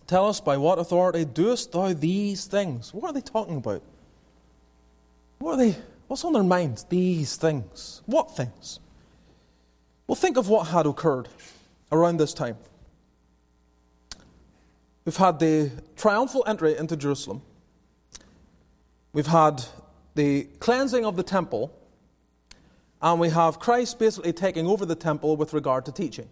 Tell 0.06 0.28
us 0.28 0.40
by 0.40 0.56
what 0.56 0.78
authority 0.78 1.24
doest 1.24 1.72
thou 1.72 1.92
these 1.92 2.46
things? 2.46 2.94
What 2.94 3.10
are 3.10 3.12
they 3.12 3.20
talking 3.20 3.56
about? 3.56 3.82
What 5.38 5.52
are 5.52 5.56
they 5.56 5.76
what's 6.06 6.24
on 6.24 6.32
their 6.32 6.42
minds? 6.42 6.84
These 6.84 7.36
things. 7.36 8.02
What 8.06 8.36
things? 8.36 8.80
Well, 10.06 10.14
think 10.14 10.36
of 10.36 10.48
what 10.48 10.68
had 10.68 10.86
occurred 10.86 11.28
around 11.90 12.18
this 12.18 12.32
time. 12.32 12.56
We've 15.04 15.16
had 15.16 15.38
the 15.38 15.70
triumphal 15.96 16.44
entry 16.46 16.76
into 16.76 16.96
Jerusalem. 16.96 17.42
We've 19.16 19.26
had 19.26 19.64
the 20.14 20.44
cleansing 20.60 21.06
of 21.06 21.16
the 21.16 21.22
temple 21.22 21.74
and 23.00 23.18
we 23.18 23.30
have 23.30 23.58
Christ 23.58 23.98
basically 23.98 24.34
taking 24.34 24.66
over 24.66 24.84
the 24.84 24.94
temple 24.94 25.38
with 25.38 25.54
regard 25.54 25.86
to 25.86 25.92
teaching. 25.92 26.28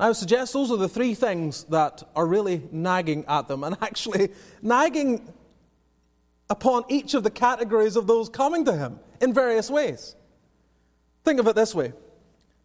I 0.00 0.08
would 0.08 0.16
suggest 0.16 0.52
those 0.52 0.72
are 0.72 0.76
the 0.76 0.88
three 0.88 1.14
things 1.14 1.62
that 1.70 2.02
are 2.16 2.26
really 2.26 2.64
nagging 2.72 3.24
at 3.26 3.46
them, 3.46 3.62
and 3.62 3.76
actually 3.82 4.30
nagging 4.62 5.32
upon 6.50 6.82
each 6.88 7.14
of 7.14 7.22
the 7.22 7.30
categories 7.30 7.94
of 7.94 8.08
those 8.08 8.28
coming 8.28 8.64
to 8.64 8.72
him 8.72 8.98
in 9.20 9.32
various 9.32 9.70
ways. 9.70 10.16
Think 11.24 11.38
of 11.38 11.46
it 11.46 11.54
this 11.54 11.72
way 11.72 11.92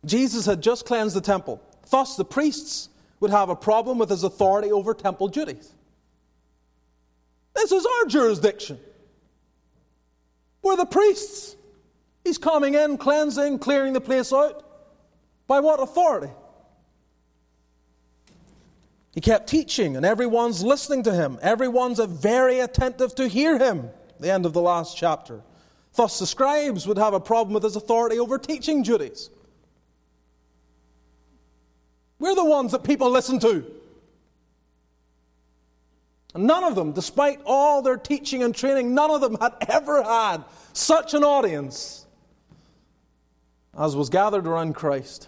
Jesus 0.03 0.47
had 0.47 0.63
just 0.63 0.87
cleansed 0.87 1.15
the 1.15 1.21
temple, 1.21 1.61
thus, 1.91 2.15
the 2.15 2.25
priests 2.25 2.89
would 3.19 3.29
have 3.29 3.49
a 3.49 3.55
problem 3.55 3.99
with 3.99 4.09
his 4.09 4.23
authority 4.23 4.71
over 4.71 4.95
temple 4.95 5.27
duties. 5.27 5.75
This 7.55 7.71
is 7.71 7.85
our 7.85 8.05
jurisdiction. 8.05 8.79
We're 10.61 10.77
the 10.77 10.85
priests. 10.85 11.55
He's 12.23 12.37
coming 12.37 12.73
in, 12.73 12.97
cleansing, 12.97 13.59
clearing 13.59 13.93
the 13.93 14.01
place 14.01 14.31
out. 14.31 14.63
By 15.45 15.59
what 15.59 15.81
authority? 15.81 16.31
He 19.13 19.21
kept 19.21 19.47
teaching, 19.47 19.95
and 19.95 20.05
everyone's 20.05 20.63
listening 20.63 21.03
to 21.03 21.13
him. 21.13 21.37
Everyone's 21.41 21.99
very 21.99 22.59
attentive 22.59 23.13
to 23.15 23.27
hear 23.27 23.59
him. 23.59 23.89
The 24.19 24.31
end 24.31 24.45
of 24.45 24.53
the 24.53 24.61
last 24.61 24.97
chapter. 24.97 25.41
Thus, 25.95 26.17
the 26.17 26.25
scribes 26.25 26.87
would 26.87 26.97
have 26.97 27.13
a 27.13 27.19
problem 27.19 27.53
with 27.53 27.63
his 27.63 27.75
authority 27.75 28.17
over 28.17 28.39
teaching 28.39 28.81
duties. 28.81 29.29
We're 32.17 32.35
the 32.35 32.45
ones 32.45 32.71
that 32.71 32.83
people 32.83 33.11
listen 33.11 33.37
to. 33.39 33.65
None 36.35 36.63
of 36.63 36.75
them, 36.75 36.93
despite 36.93 37.39
all 37.45 37.81
their 37.81 37.97
teaching 37.97 38.41
and 38.41 38.55
training, 38.55 38.95
none 38.95 39.11
of 39.11 39.21
them 39.21 39.37
had 39.39 39.53
ever 39.69 40.01
had 40.01 40.43
such 40.73 41.13
an 41.13 41.23
audience 41.23 42.05
as 43.77 43.95
was 43.95 44.09
gathered 44.09 44.47
around 44.47 44.73
Christ. 44.73 45.27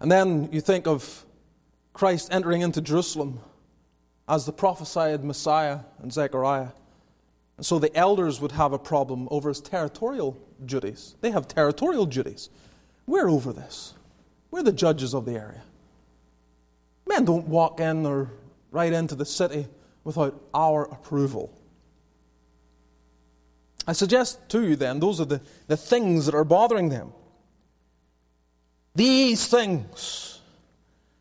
And 0.00 0.10
then 0.10 0.48
you 0.52 0.60
think 0.60 0.86
of 0.86 1.24
Christ 1.92 2.28
entering 2.30 2.62
into 2.62 2.80
Jerusalem 2.80 3.40
as 4.28 4.46
the 4.46 4.52
prophesied 4.52 5.24
Messiah 5.24 5.80
in 6.02 6.10
Zechariah. 6.10 6.68
And 7.56 7.66
so 7.66 7.78
the 7.78 7.94
elders 7.96 8.40
would 8.40 8.52
have 8.52 8.72
a 8.72 8.78
problem 8.78 9.26
over 9.30 9.48
his 9.48 9.60
territorial 9.60 10.38
duties. 10.64 11.16
They 11.20 11.32
have 11.32 11.48
territorial 11.48 12.06
duties. 12.06 12.50
We're 13.06 13.28
over 13.28 13.52
this. 13.52 13.94
We're 14.50 14.62
the 14.62 14.72
judges 14.72 15.14
of 15.14 15.24
the 15.24 15.32
area. 15.32 15.62
Men 17.08 17.24
don't 17.24 17.48
walk 17.48 17.80
in 17.80 18.04
or 18.04 18.30
right 18.70 18.92
into 18.92 19.14
the 19.14 19.24
city 19.24 19.66
without 20.04 20.40
our 20.54 20.84
approval. 20.84 21.52
I 23.86 23.92
suggest 23.92 24.50
to 24.50 24.62
you 24.62 24.76
then, 24.76 25.00
those 25.00 25.18
are 25.18 25.24
the, 25.24 25.40
the 25.66 25.76
things 25.76 26.26
that 26.26 26.34
are 26.34 26.44
bothering 26.44 26.90
them. 26.90 27.12
These 28.94 29.46
things. 29.46 30.40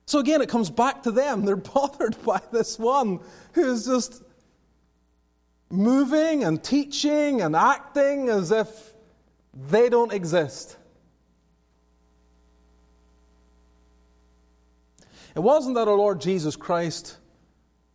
So 0.05 0.19
again, 0.19 0.41
it 0.41 0.49
comes 0.49 0.69
back 0.69 1.03
to 1.03 1.11
them. 1.11 1.45
They're 1.45 1.55
bothered 1.75 2.21
by 2.23 2.41
this 2.51 2.77
one 2.77 3.21
who 3.53 3.71
is 3.71 3.85
just 3.85 4.21
moving 5.69 6.43
and 6.43 6.61
teaching 6.61 7.41
and 7.41 7.55
acting 7.55 8.29
as 8.29 8.51
if 8.51 8.93
they 9.53 9.89
don't 9.89 10.11
exist. 10.11 10.77
It 15.37 15.43
wasn't 15.43 15.75
that 15.75 15.87
our 15.87 15.95
Lord 15.95 16.19
Jesus 16.19 16.55
Christ 16.55 17.15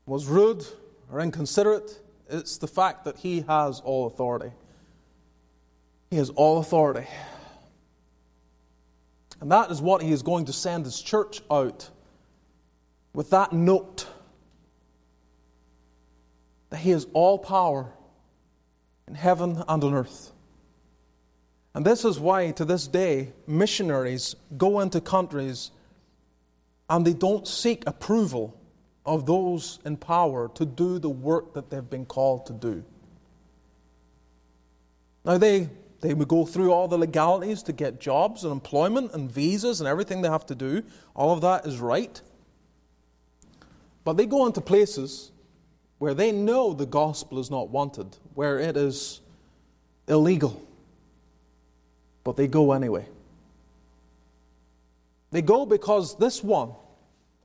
was 0.07 0.27
rude 0.27 0.65
or 1.11 1.19
inconsiderate, 1.19 2.01
it's 2.31 2.59
the 2.59 2.69
fact 2.69 3.05
that 3.05 3.17
he 3.17 3.41
has 3.41 3.81
all 3.81 4.07
authority. 4.07 4.53
He 6.09 6.19
has 6.19 6.31
all 6.31 6.61
authority. 6.61 7.05
And 9.41 9.51
that 9.51 9.73
is 9.73 9.83
what 9.83 10.03
he 10.03 10.13
is 10.13 10.23
going 10.23 10.45
to 10.45 10.53
send 10.53 10.85
his 10.85 11.03
church 11.03 11.41
out 11.51 11.91
with 13.13 13.31
that 13.31 13.53
note 13.53 14.07
that 16.71 16.77
he 16.77 16.91
has 16.91 17.09
all 17.13 17.41
power 17.41 17.91
in 19.09 19.17
heaven 19.17 19.65
and 19.67 19.83
on 19.83 19.95
earth. 19.95 20.31
And 21.75 21.85
this 21.85 22.05
is 22.05 22.21
why, 22.21 22.53
to 22.53 22.65
this 22.65 22.87
day, 22.87 23.33
missionaries 23.49 24.37
go 24.57 24.79
into 24.79 25.01
countries 25.01 25.73
and 26.89 27.07
they 27.07 27.13
don't 27.13 27.47
seek 27.47 27.85
approval 27.87 28.59
of 29.05 29.27
those 29.27 29.79
in 29.85 29.97
power 29.97 30.49
to 30.55 30.65
do 30.65 30.99
the 30.99 31.11
work 31.11 31.55
that 31.55 31.71
they've 31.71 31.89
been 31.89 32.07
called 32.07 32.47
to 32.47 32.53
do. 32.53 32.85
Now, 35.25 35.39
they 35.39 35.69
they 36.03 36.15
would 36.15 36.29
go 36.29 36.45
through 36.45 36.73
all 36.73 36.89
the 36.89 36.99
legalities 36.99 37.63
to 37.63 37.73
get 37.73 38.01
jobs 38.01 38.43
and 38.43 38.53
employment 38.53 39.13
and 39.15 39.31
visas 39.31 39.81
and 39.81 39.89
everything 39.89 40.21
they 40.21 40.29
have 40.29 40.45
to 40.47 40.55
do. 40.55 40.83
All 41.15 41.33
of 41.33 41.41
that 41.43 41.65
is 41.65 41.79
right. 41.79 42.21
But 44.05 44.17
they 44.17 44.27
go 44.27 44.47
into 44.47 44.61
places 44.61 45.31
where 45.99 46.13
they 46.13 46.33
know 46.33 46.73
the 46.73 46.87
gospel 46.87 47.39
is 47.39 47.53
not 47.53 47.69
wanted, 47.69 48.17
where 48.35 48.59
it 48.59 48.77
is 48.77 49.21
illegal. 50.09 50.61
But 52.25 52.37
they 52.37 52.49
go 52.49 52.73
anyway. 52.73 53.07
They 55.33 55.43
go 55.43 55.67
because 55.67 56.17
this 56.19 56.45
one, 56.45 56.73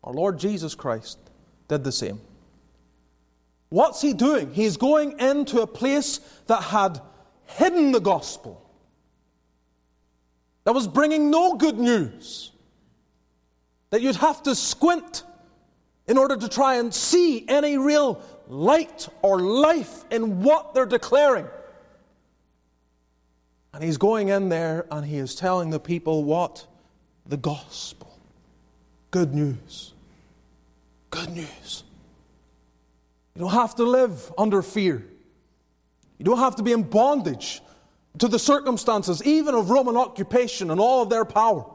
our 0.04 0.14
Lord 0.14 0.38
Jesus 0.38 0.76
Christ, 0.76 1.18
did 1.68 1.84
the 1.84 1.92
same. 1.92 2.22
What's 3.70 4.02
he 4.02 4.14
doing? 4.14 4.54
He's 4.54 4.78
going 4.78 5.20
into 5.20 5.62
a 5.62 5.68
place 5.68 6.20
that 6.48 6.64
had 6.64 7.02
hidden 7.46 7.92
the 7.92 8.00
gospel, 8.00 8.62
that 10.66 10.74
was 10.74 10.88
bringing 10.88 11.32
no 11.32 11.56
good 11.56 11.80
news, 11.80 12.52
that 13.90 14.02
you'd 14.02 14.18
have 14.18 14.44
to 14.44 14.54
squint 14.54 15.24
in 16.08 16.18
order 16.18 16.36
to 16.36 16.48
try 16.50 16.76
and 16.76 16.94
see 16.94 17.48
any 17.48 17.78
real 17.78 18.22
light 18.48 19.08
or 19.22 19.40
life 19.40 20.04
in 20.12 20.42
what 20.42 20.74
they're 20.74 20.86
declaring. 20.86 21.48
And 23.74 23.84
he's 23.84 23.98
going 23.98 24.30
in 24.30 24.50
there 24.50 24.88
and 24.92 25.06
he 25.06 25.18
is 25.18 25.36
telling 25.36 25.70
the 25.70 25.80
people 25.80 26.24
what? 26.24 26.66
The 27.28 27.38
gospel. 27.38 28.18
Good 29.12 29.34
news. 29.34 29.94
Good 31.10 31.30
news. 31.30 31.84
You 33.36 33.42
don't 33.42 33.52
have 33.52 33.76
to 33.76 33.84
live 33.84 34.32
under 34.38 34.62
fear. 34.62 35.06
You 36.18 36.26
don't 36.26 36.40
have 36.40 36.56
to 36.56 36.64
be 36.64 36.72
in 36.72 36.84
bondage 36.84 37.62
to 38.20 38.28
the 38.28 38.40
circumstances, 38.40 39.24
even 39.24 39.54
of 39.54 39.70
Roman 39.70 39.96
occupation 39.96 40.72
and 40.72 40.80
all 40.80 41.04
of 41.04 41.10
their 41.10 41.26
power. 41.26 41.66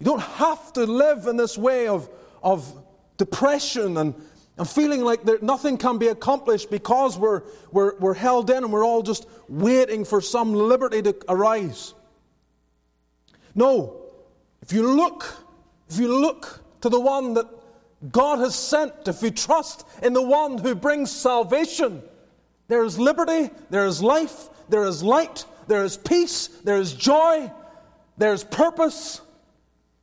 You 0.00 0.04
don't 0.04 0.22
have 0.22 0.72
to 0.74 0.84
live 0.84 1.26
in 1.26 1.36
this 1.36 1.56
way 1.56 1.86
of, 1.88 2.08
of 2.42 2.72
depression 3.16 3.96
and, 3.96 4.14
and 4.58 4.68
feeling 4.68 5.02
like 5.02 5.22
there, 5.22 5.38
nothing 5.40 5.78
can 5.78 5.98
be 5.98 6.08
accomplished 6.08 6.70
because 6.70 7.16
we're, 7.16 7.42
we're, 7.70 7.96
we're 7.98 8.14
held 8.14 8.50
in 8.50 8.64
and 8.64 8.72
we're 8.72 8.84
all 8.84 9.02
just 9.02 9.26
waiting 9.48 10.04
for 10.04 10.20
some 10.20 10.52
liberty 10.52 11.00
to 11.02 11.16
arise. 11.28 11.94
No. 13.54 14.05
If 14.62 14.72
you 14.72 14.94
look, 14.94 15.24
if 15.88 15.98
you 15.98 16.20
look 16.20 16.62
to 16.80 16.88
the 16.88 17.00
one 17.00 17.34
that 17.34 17.46
God 18.10 18.38
has 18.40 18.54
sent, 18.54 18.92
if 19.06 19.22
you 19.22 19.30
trust 19.30 19.86
in 20.02 20.12
the 20.12 20.22
one 20.22 20.58
who 20.58 20.74
brings 20.74 21.10
salvation, 21.10 22.02
there 22.68 22.84
is 22.84 22.98
liberty, 22.98 23.50
there 23.70 23.86
is 23.86 24.02
life, 24.02 24.48
there 24.68 24.84
is 24.84 25.02
light, 25.02 25.44
there 25.68 25.84
is 25.84 25.96
peace, 25.96 26.48
there 26.64 26.78
is 26.78 26.92
joy, 26.92 27.50
There's 28.18 28.44
purpose. 28.44 29.20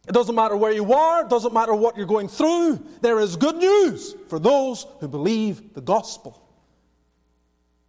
It 0.08 0.13
doesn't 0.13 0.36
matter 0.36 0.56
where 0.56 0.72
you 0.72 0.94
are, 0.94 1.22
it 1.22 1.30
doesn't 1.30 1.54
matter 1.54 1.74
what 1.74 1.98
you're 1.98 2.06
going 2.06 2.28
through. 2.28 2.86
There 3.02 3.20
is 3.20 3.36
good 3.36 3.56
news 3.56 4.16
for 4.28 4.38
those 4.38 4.86
who 5.00 5.08
believe 5.08 5.74
the 5.74 5.82
gospel. 5.82 6.39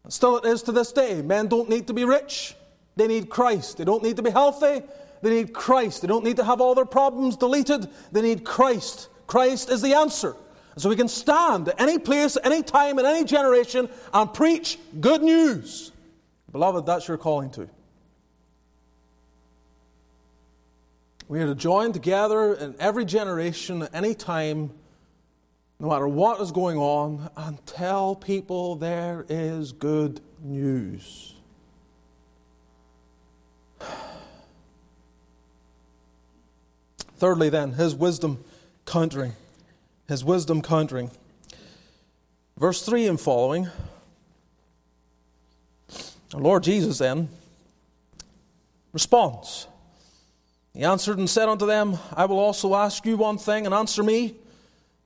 And 0.04 0.12
still, 0.12 0.36
it 0.36 0.44
is 0.44 0.62
to 0.64 0.72
this 0.72 0.92
day. 0.92 1.22
Men 1.22 1.48
don't 1.48 1.68
need 1.68 1.88
to 1.88 1.92
be 1.92 2.04
rich, 2.04 2.54
they 2.96 3.06
need 3.06 3.28
Christ. 3.28 3.78
They 3.78 3.84
don't 3.84 4.02
need 4.02 4.16
to 4.16 4.22
be 4.22 4.30
healthy, 4.30 4.82
they 5.24 5.30
need 5.30 5.54
Christ. 5.54 6.02
They 6.02 6.08
don't 6.08 6.22
need 6.22 6.36
to 6.36 6.44
have 6.44 6.60
all 6.60 6.74
their 6.74 6.84
problems 6.84 7.36
deleted, 7.36 7.88
they 8.12 8.20
need 8.20 8.44
Christ. 8.44 9.08
Christ 9.26 9.70
is 9.70 9.80
the 9.80 9.94
answer. 9.94 10.36
So 10.76 10.88
we 10.88 10.96
can 10.96 11.08
stand 11.08 11.68
at 11.68 11.80
any 11.80 11.98
place, 11.98 12.36
any 12.44 12.62
time, 12.62 12.98
in 12.98 13.06
any 13.06 13.24
generation 13.24 13.88
and 14.12 14.34
preach 14.34 14.78
good 15.00 15.22
news. 15.22 15.92
Beloved, 16.52 16.84
that's 16.84 17.08
your 17.08 17.16
calling 17.16 17.50
too. 17.50 17.70
We 21.26 21.40
are 21.40 21.46
to 21.46 21.54
join 21.54 21.92
together 21.92 22.54
in 22.54 22.74
every 22.78 23.06
generation, 23.06 23.82
at 23.82 23.94
any 23.94 24.14
time, 24.14 24.72
no 25.80 25.88
matter 25.88 26.06
what 26.06 26.40
is 26.40 26.52
going 26.52 26.76
on, 26.76 27.30
and 27.36 27.64
tell 27.66 28.14
people 28.14 28.76
there 28.76 29.24
is 29.30 29.72
good 29.72 30.20
news. 30.42 31.33
Thirdly, 37.24 37.48
then, 37.48 37.72
his 37.72 37.94
wisdom 37.94 38.44
countering. 38.84 39.32
His 40.06 40.22
wisdom 40.22 40.60
countering. 40.60 41.10
Verse 42.58 42.84
3 42.84 43.06
and 43.06 43.18
following. 43.18 43.70
The 46.28 46.36
Lord 46.36 46.64
Jesus 46.64 46.98
then 46.98 47.30
responds. 48.92 49.66
He 50.74 50.84
answered 50.84 51.16
and 51.16 51.30
said 51.30 51.48
unto 51.48 51.64
them, 51.64 51.96
I 52.12 52.26
will 52.26 52.38
also 52.38 52.74
ask 52.74 53.06
you 53.06 53.16
one 53.16 53.38
thing, 53.38 53.64
and 53.64 53.74
answer 53.74 54.02
me. 54.02 54.34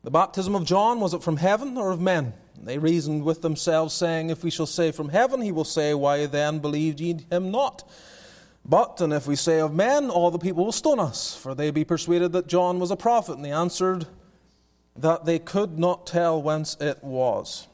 The 0.02 0.10
baptism 0.10 0.56
of 0.56 0.64
John, 0.64 0.98
was 0.98 1.14
it 1.14 1.22
from 1.22 1.36
heaven 1.36 1.76
or 1.76 1.92
of 1.92 2.00
men? 2.00 2.32
And 2.56 2.66
they 2.66 2.78
reasoned 2.78 3.22
with 3.22 3.42
themselves, 3.42 3.94
saying, 3.94 4.30
If 4.30 4.42
we 4.42 4.50
shall 4.50 4.66
say 4.66 4.90
from 4.90 5.10
heaven, 5.10 5.40
he 5.40 5.52
will 5.52 5.62
say, 5.62 5.94
Why 5.94 6.26
then 6.26 6.58
believed 6.58 6.98
ye 6.98 7.24
him 7.30 7.52
not? 7.52 7.88
But, 8.68 9.00
and 9.00 9.14
if 9.14 9.26
we 9.26 9.34
say 9.34 9.60
of 9.60 9.74
men, 9.74 10.10
all 10.10 10.30
the 10.30 10.38
people 10.38 10.66
will 10.66 10.72
stone 10.72 11.00
us, 11.00 11.34
for 11.34 11.54
they 11.54 11.70
be 11.70 11.84
persuaded 11.84 12.32
that 12.32 12.46
John 12.46 12.78
was 12.78 12.90
a 12.90 12.96
prophet. 12.96 13.36
And 13.36 13.44
they 13.44 13.50
answered 13.50 14.06
that 14.96 15.24
they 15.24 15.38
could 15.38 15.78
not 15.78 16.06
tell 16.06 16.42
whence 16.42 16.76
it 16.78 17.02
was. 17.02 17.66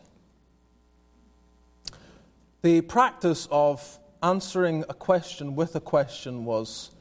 The 2.63 2.81
practice 2.83 3.49
of 3.51 3.99
answering 4.23 4.85
a 4.89 4.95
question 4.95 5.57
with 5.57 5.75
a 5.75 5.81
question 5.81 6.45
was 6.45 6.93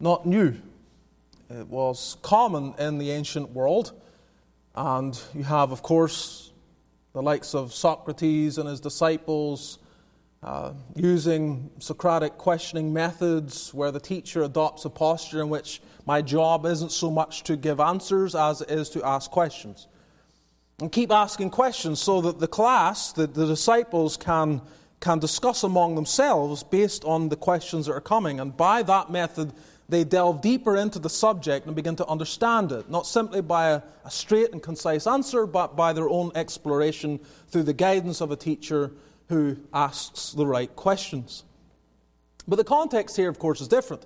not 0.00 0.26
new. 0.26 0.56
It 1.48 1.68
was 1.68 2.16
common 2.22 2.74
in 2.80 2.98
the 2.98 3.12
ancient 3.12 3.50
world. 3.50 3.92
And 4.74 5.18
you 5.32 5.44
have, 5.44 5.70
of 5.70 5.82
course, 5.82 6.50
the 7.12 7.22
likes 7.22 7.54
of 7.54 7.72
Socrates 7.72 8.58
and 8.58 8.68
his 8.68 8.80
disciples 8.80 9.78
uh, 10.46 10.72
using 10.94 11.68
Socratic 11.80 12.38
questioning 12.38 12.92
methods 12.92 13.74
where 13.74 13.90
the 13.90 13.98
teacher 13.98 14.44
adopts 14.44 14.84
a 14.84 14.90
posture 14.90 15.42
in 15.42 15.48
which 15.48 15.82
my 16.06 16.22
job 16.22 16.64
isn't 16.64 16.92
so 16.92 17.10
much 17.10 17.42
to 17.42 17.56
give 17.56 17.80
answers 17.80 18.36
as 18.36 18.60
it 18.60 18.70
is 18.70 18.88
to 18.90 19.04
ask 19.04 19.28
questions. 19.28 19.88
And 20.78 20.92
keep 20.92 21.10
asking 21.10 21.50
questions 21.50 22.00
so 22.00 22.20
that 22.20 22.38
the 22.38 22.46
class, 22.46 23.12
the, 23.12 23.26
the 23.26 23.44
disciples, 23.44 24.16
can, 24.16 24.62
can 25.00 25.18
discuss 25.18 25.64
among 25.64 25.96
themselves 25.96 26.62
based 26.62 27.04
on 27.04 27.28
the 27.28 27.36
questions 27.36 27.86
that 27.86 27.92
are 27.94 28.00
coming. 28.00 28.38
And 28.38 28.56
by 28.56 28.84
that 28.84 29.10
method, 29.10 29.52
they 29.88 30.04
delve 30.04 30.42
deeper 30.42 30.76
into 30.76 31.00
the 31.00 31.10
subject 31.10 31.66
and 31.66 31.74
begin 31.74 31.96
to 31.96 32.06
understand 32.06 32.70
it, 32.70 32.88
not 32.88 33.08
simply 33.08 33.40
by 33.40 33.70
a, 33.70 33.82
a, 34.04 34.10
straight 34.12 34.52
and 34.52 34.62
concise 34.62 35.08
answer, 35.08 35.44
but 35.44 35.74
by 35.74 35.92
their 35.92 36.08
own 36.08 36.30
exploration 36.36 37.18
through 37.48 37.64
the 37.64 37.72
guidance 37.72 38.20
of 38.20 38.30
a 38.30 38.36
teacher 38.36 38.92
who 39.28 39.56
asks 39.72 40.32
the 40.32 40.46
right 40.46 40.74
questions. 40.76 41.44
But 42.48 42.56
the 42.56 42.64
context 42.64 43.16
here, 43.16 43.28
of 43.28 43.38
course, 43.38 43.60
is 43.60 43.68
different. 43.68 44.04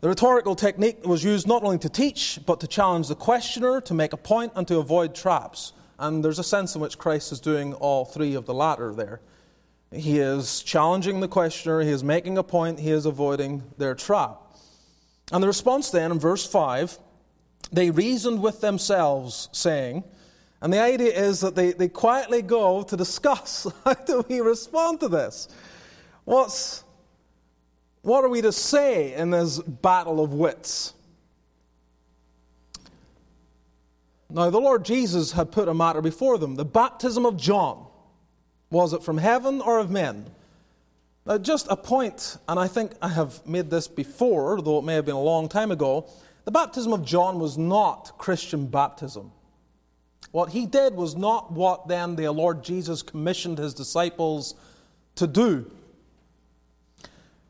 The 0.00 0.08
rhetorical 0.08 0.54
technique 0.54 1.04
was 1.04 1.24
used 1.24 1.48
not 1.48 1.64
only 1.64 1.78
to 1.78 1.88
teach, 1.88 2.38
but 2.46 2.60
to 2.60 2.68
challenge 2.68 3.08
the 3.08 3.16
questioner, 3.16 3.80
to 3.80 3.94
make 3.94 4.12
a 4.12 4.16
point, 4.16 4.52
and 4.54 4.66
to 4.68 4.78
avoid 4.78 5.14
traps. 5.14 5.72
And 5.98 6.24
there's 6.24 6.38
a 6.38 6.44
sense 6.44 6.76
in 6.76 6.80
which 6.80 6.98
Christ 6.98 7.32
is 7.32 7.40
doing 7.40 7.74
all 7.74 8.04
three 8.04 8.34
of 8.34 8.46
the 8.46 8.54
latter 8.54 8.94
there. 8.94 9.20
He 9.90 10.20
is 10.20 10.62
challenging 10.62 11.18
the 11.20 11.28
questioner, 11.28 11.80
he 11.80 11.90
is 11.90 12.04
making 12.04 12.38
a 12.38 12.44
point, 12.44 12.78
he 12.78 12.90
is 12.90 13.06
avoiding 13.06 13.64
their 13.78 13.94
trap. 13.94 14.40
And 15.32 15.42
the 15.42 15.48
response 15.48 15.90
then 15.90 16.12
in 16.12 16.18
verse 16.18 16.46
5 16.46 16.98
they 17.70 17.90
reasoned 17.90 18.42
with 18.42 18.60
themselves, 18.60 19.48
saying, 19.52 20.04
and 20.60 20.72
the 20.72 20.80
idea 20.80 21.12
is 21.12 21.40
that 21.40 21.54
they, 21.54 21.72
they 21.72 21.88
quietly 21.88 22.42
go 22.42 22.82
to 22.82 22.96
discuss 22.96 23.66
how 23.84 23.94
do 23.94 24.24
we 24.28 24.40
respond 24.40 25.00
to 25.00 25.08
this? 25.08 25.48
What's, 26.24 26.84
what 28.02 28.24
are 28.24 28.28
we 28.28 28.42
to 28.42 28.52
say 28.52 29.14
in 29.14 29.30
this 29.30 29.58
battle 29.60 30.22
of 30.22 30.32
wits? 30.32 30.94
Now, 34.30 34.50
the 34.50 34.60
Lord 34.60 34.84
Jesus 34.84 35.32
had 35.32 35.50
put 35.52 35.68
a 35.68 35.74
matter 35.74 36.02
before 36.02 36.36
them 36.38 36.56
the 36.56 36.64
baptism 36.64 37.24
of 37.24 37.36
John. 37.36 37.86
Was 38.70 38.92
it 38.92 39.02
from 39.02 39.16
heaven 39.16 39.62
or 39.62 39.78
of 39.78 39.90
men? 39.90 40.26
Now, 41.24 41.38
just 41.38 41.66
a 41.70 41.76
point, 41.76 42.36
and 42.48 42.58
I 42.58 42.68
think 42.68 42.92
I 43.00 43.08
have 43.08 43.46
made 43.46 43.70
this 43.70 43.88
before, 43.88 44.60
though 44.60 44.78
it 44.78 44.84
may 44.84 44.94
have 44.94 45.06
been 45.06 45.14
a 45.14 45.20
long 45.20 45.48
time 45.48 45.70
ago. 45.70 46.06
The 46.44 46.50
baptism 46.50 46.92
of 46.92 47.04
John 47.04 47.38
was 47.38 47.56
not 47.56 48.18
Christian 48.18 48.66
baptism. 48.66 49.32
What 50.30 50.50
he 50.50 50.66
did 50.66 50.94
was 50.94 51.16
not 51.16 51.52
what 51.52 51.88
then 51.88 52.16
the 52.16 52.30
Lord 52.30 52.62
Jesus 52.62 53.02
commissioned 53.02 53.58
his 53.58 53.74
disciples 53.74 54.54
to 55.16 55.26
do. 55.26 55.70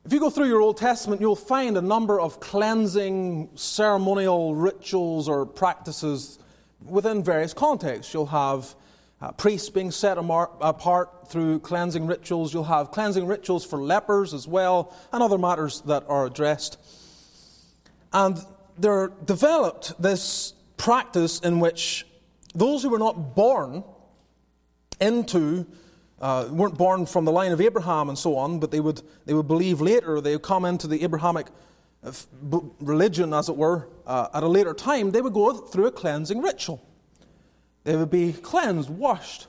If 0.05 0.13
you 0.13 0.21
go 0.21 0.31
through 0.31 0.49
your 0.49 0.63
Old 0.63 0.79
Testament, 0.79 1.21
you'll 1.21 1.37
find 1.37 1.77
a 1.77 1.83
number 1.83 2.19
of 2.19 2.41
cleansing 2.41 3.51
ceremonial 3.57 4.55
rituals 4.55 5.29
or 5.29 5.45
practices 5.45 6.39
within 6.83 7.23
various 7.23 7.53
contexts. 7.53 8.15
You'll 8.15 8.27
have 8.27 8.75
uh, 9.21 9.33
priests 9.33 9.69
being 9.69 9.91
set 9.91 10.17
apart 10.17 11.29
through 11.29 11.59
cleansing 11.59 12.07
rituals. 12.07 12.55
You'll 12.55 12.65
have 12.65 12.91
cleansing 12.91 13.27
rituals 13.27 13.67
for 13.67 13.79
lepers 13.79 14.33
as 14.33 14.49
well, 14.49 14.95
and 15.13 15.23
other 15.23 15.37
matters 15.37 15.83
that 15.83 16.05
are 16.09 16.25
addressed. 16.25 16.79
And 18.13 18.39
there 18.79 19.13
developed 19.27 20.01
this 20.01 20.55
practice 20.77 21.41
in 21.41 21.61
which 21.61 22.07
those 22.59 22.83
who 22.83 22.91
were 22.91 22.99
not 22.99 23.35
born 23.35 23.85
into, 25.01 25.67
uh, 26.21 26.49
weren't 26.51 26.77
born 26.77 27.07
from 27.07 27.25
the 27.25 27.33
line 27.33 27.53
of 27.53 27.61
Abraham 27.61 28.09
and 28.09 28.19
so 28.19 28.37
on, 28.37 28.59
but 28.59 28.71
they 28.71 28.81
would, 28.81 29.03
they 29.27 29.35
would 29.35 29.49
believe 29.49 29.81
later, 29.81 30.21
they 30.21 30.33
would 30.33 30.43
come 30.43 30.65
into 30.65 30.87
the 30.87 31.03
Abrahamic 31.05 31.47
uh, 32.03 32.13
religion, 32.81 33.33
as 33.33 33.49
it 33.49 33.57
were, 33.57 33.89
uh, 34.07 34.29
at 34.35 34.43
a 34.43 34.49
later 34.49 34.75
time, 34.75 35.11
they 35.11 35.21
would 35.21 35.35
go 35.35 35.53
through 35.53 35.87
a 35.87 35.93
cleansing 35.93 36.41
ritual. 36.41 36.85
They 37.85 37.97
would 37.97 38.11
be 38.11 38.33
cleansed, 38.33 38.91
washed. 38.91 39.47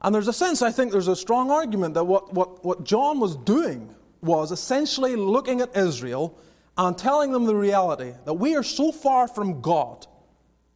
And 0.00 0.14
there's 0.14 0.28
a 0.28 0.32
sense, 0.32 0.62
I 0.62 0.70
think 0.70 0.92
there's 0.92 1.08
a 1.08 1.16
strong 1.16 1.50
argument 1.50 1.94
that 1.94 2.04
what, 2.04 2.32
what, 2.32 2.64
what 2.64 2.84
John 2.84 3.18
was 3.18 3.36
doing 3.36 3.94
was 4.20 4.52
essentially 4.52 5.16
looking 5.16 5.60
at 5.60 5.76
Israel 5.76 6.38
and 6.76 6.96
telling 6.96 7.32
them 7.32 7.46
the 7.46 7.56
reality 7.56 8.12
that 8.24 8.34
we 8.34 8.54
are 8.54 8.62
so 8.62 8.92
far 8.92 9.26
from 9.26 9.60
God 9.60 10.06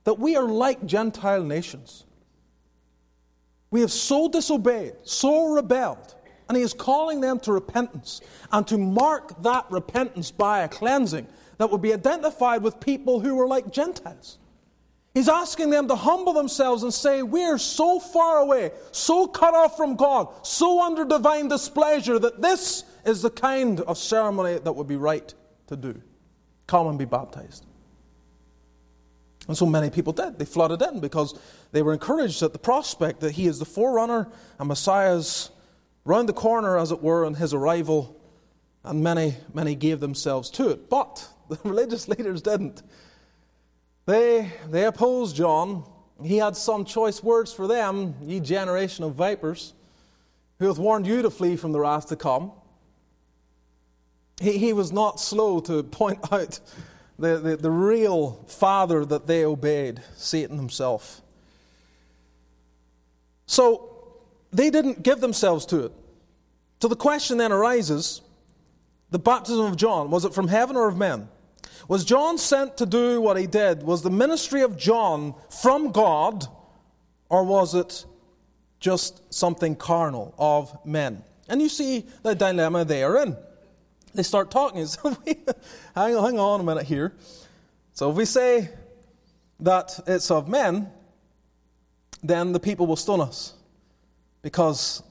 that 0.05 0.19
we 0.19 0.37
are 0.37 0.45
like 0.47 0.85
Gentile 0.85 1.43
nations. 1.43 2.05
We 3.71 3.81
have 3.81 3.93
so 3.93 4.29
disobeyed, 4.29 4.95
so 5.03 5.55
rebelled, 5.55 6.15
and 6.49 6.57
he 6.57 6.63
is 6.63 6.75
calling 6.75 7.21
them 7.21 7.41
to 7.41 7.53
repentance 7.53 8.21
and 8.53 8.67
to 8.67 8.77
mark 8.77 9.43
that 9.43 9.71
repentance 9.71 10.31
by 10.31 10.61
a 10.61 10.69
cleansing 10.69 11.27
that 11.59 11.71
would 11.71 11.81
be 11.81 11.95
identified 11.95 12.63
with 12.63 12.81
people 12.81 13.21
who 13.21 13.35
were 13.35 13.47
like 13.47 13.73
Gentiles. 13.73 14.39
He's 15.15 15.29
asking 15.29 15.71
them 15.71 15.89
to 15.89 15.95
humble 15.95 16.33
themselves 16.33 16.83
and 16.83 16.93
say, 16.93 17.23
We're 17.23 17.59
so 17.59 17.99
far 18.01 18.39
away, 18.39 18.73
so 18.93 19.27
cut 19.27 19.55
off 19.55 19.77
from 19.77 19.97
God, 19.97 20.29
so 20.43 20.83
under 20.83 21.05
divine 21.05 21.49
displeasure 21.49 22.19
that 22.19 22.41
this 22.41 22.85
is 23.05 23.23
the 23.23 23.31
kind 23.31 23.81
of 23.81 23.99
ceremony 23.99 24.59
that 24.59 24.73
would 24.73 24.87
be 24.87 24.97
right 24.97 25.33
to 25.67 25.77
do. 25.77 26.01
Come 26.67 26.89
and 26.89 26.99
be 26.99 27.05
baptized. 27.05 27.67
And 29.49 29.57
so 29.57 29.67
many 29.67 29.91
people 29.91 30.13
did. 30.13 30.39
They 30.39 30.45
flooded 30.45 30.83
in 30.83 31.01
because 31.01 31.39
they 31.73 31.83
were 31.83 31.93
encouraged 31.93 32.43
at 32.43 32.53
the 32.53 32.59
prospect 32.59 33.21
that 33.21 33.33
he 33.33 33.47
is 33.47 33.59
the 33.59 33.65
forerunner 33.65 34.29
and 34.59 34.69
Messiah's 34.69 35.51
round 36.05 36.29
the 36.29 36.33
corner, 36.33 36.79
as 36.79 36.93
it 36.93 37.03
were, 37.03 37.25
in 37.25 37.35
his 37.35 37.53
arrival. 37.53 38.21
And 38.85 39.03
many, 39.03 39.37
many 39.53 39.75
gave 39.75 40.01
themselves 40.01 40.51
to 40.51 40.71
it. 40.71 40.89
But 40.89 41.29
the 41.49 41.59
religious 41.65 42.09
leaders 42.09 42.43
didn't. 42.43 42.83
They, 44.07 44.51
they 44.69 44.85
opposed 44.85 45.37
John. 45.37 45.85
He 46.23 46.37
had 46.37 46.57
some 46.57 46.85
choice 46.85 47.23
words 47.23 47.53
for 47.53 47.67
them, 47.67 48.15
ye 48.23 48.41
generation 48.41 49.05
of 49.05 49.15
vipers, 49.15 49.75
who 50.59 50.69
hath 50.69 50.79
warned 50.79 51.07
you 51.07 51.23
to 51.23 51.31
flee 51.31 51.57
from 51.57 51.73
the 51.73 51.81
wrath 51.81 52.09
to 52.09 52.17
come. 52.17 52.53
He, 54.41 54.59
he 54.59 54.73
was 54.73 54.93
not 54.93 55.21
slow 55.21 55.61
to 55.61 55.83
point 55.83 56.19
out 56.33 56.61
the, 57.23 57.39
the, 57.39 57.57
the 57.57 57.71
real 57.71 58.33
father 58.49 59.05
that 59.05 59.29
they 59.29 59.45
obeyed, 59.45 60.03
Satan 60.17 60.57
himself. 60.57 61.23
So 63.47 64.19
they 64.53 64.71
didn't 64.71 65.05
give 65.05 65.21
themselves 65.21 65.65
to 65.67 65.85
it. 65.85 65.93
So 66.81 66.89
the 66.89 66.97
question 66.97 67.39
then 67.39 67.53
arises 67.53 68.23
the 69.11 69.21
baptism 69.21 69.67
of 69.67 69.77
John, 69.77 70.11
was 70.11 70.25
it 70.25 70.35
from 70.35 70.49
heaven 70.49 70.75
or 70.77 70.89
of 70.89 70.97
men? 70.97 71.29
Was 71.87 72.05
John 72.05 72.39
sent 72.39 72.77
to 72.79 72.87
do 72.87 73.21
what 73.21 73.37
he 73.37 73.47
did? 73.47 73.85
Was 73.85 74.03
the 74.03 74.11
ministry 74.11 74.63
of 74.63 74.77
John 74.77 75.35
from 75.49 75.93
God, 75.93 76.47
or 77.29 77.45
was 77.45 77.75
it 77.75 78.05
just 78.81 79.33
something 79.33 79.77
carnal 79.77 80.35
of 80.39 80.77
men? 80.85 81.23
And 81.49 81.63
you 81.63 81.69
see 81.69 82.07
the 82.23 82.35
dilemma 82.35 82.85
they 82.85 83.05
are 83.05 83.23
in. 83.23 83.37
They 84.15 84.23
start 84.23 84.51
talking. 84.51 84.87
So 84.87 85.17
hang, 85.95 86.17
on, 86.17 86.25
hang 86.25 86.39
on 86.39 86.61
a 86.61 86.63
minute 86.63 86.85
here. 86.85 87.15
So 87.93 88.11
if 88.11 88.17
we 88.17 88.25
say 88.25 88.71
that 89.61 89.99
it's 90.07 90.31
of 90.31 90.49
men, 90.49 90.91
then 92.23 92.53
the 92.53 92.61
people 92.61 92.87
will 92.87 92.97
stone 92.97 93.21
us 93.21 93.55
because 94.43 95.03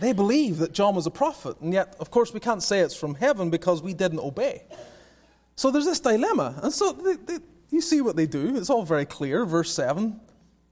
they 0.00 0.12
believe 0.12 0.58
that 0.58 0.72
John 0.72 0.94
was 0.94 1.06
a 1.06 1.10
prophet. 1.10 1.60
And 1.60 1.72
yet, 1.72 1.96
of 2.00 2.10
course, 2.10 2.32
we 2.34 2.40
can't 2.40 2.62
say 2.62 2.80
it's 2.80 2.94
from 2.94 3.14
heaven 3.14 3.50
because 3.50 3.82
we 3.82 3.94
didn't 3.94 4.20
obey. 4.20 4.64
So 5.56 5.70
there's 5.70 5.84
this 5.84 6.00
dilemma. 6.00 6.58
And 6.62 6.72
so 6.72 6.92
they, 6.92 7.14
they, 7.14 7.38
you 7.70 7.80
see 7.80 8.00
what 8.00 8.16
they 8.16 8.26
do. 8.26 8.56
It's 8.56 8.70
all 8.70 8.84
very 8.84 9.06
clear. 9.06 9.44
Verse 9.46 9.72
7 9.72 10.20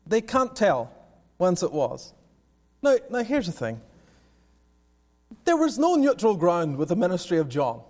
they 0.06 0.20
can't 0.20 0.54
tell 0.56 0.92
whence 1.36 1.62
it 1.62 1.72
was. 1.72 2.12
Now, 2.82 2.96
now 3.10 3.22
here's 3.22 3.46
the 3.46 3.52
thing 3.52 3.80
there 5.50 5.56
was 5.56 5.80
no 5.80 5.96
neutral 5.96 6.36
ground 6.36 6.76
with 6.76 6.90
the 6.90 6.94
ministry 6.94 7.38
of 7.38 7.48
John. 7.48 7.82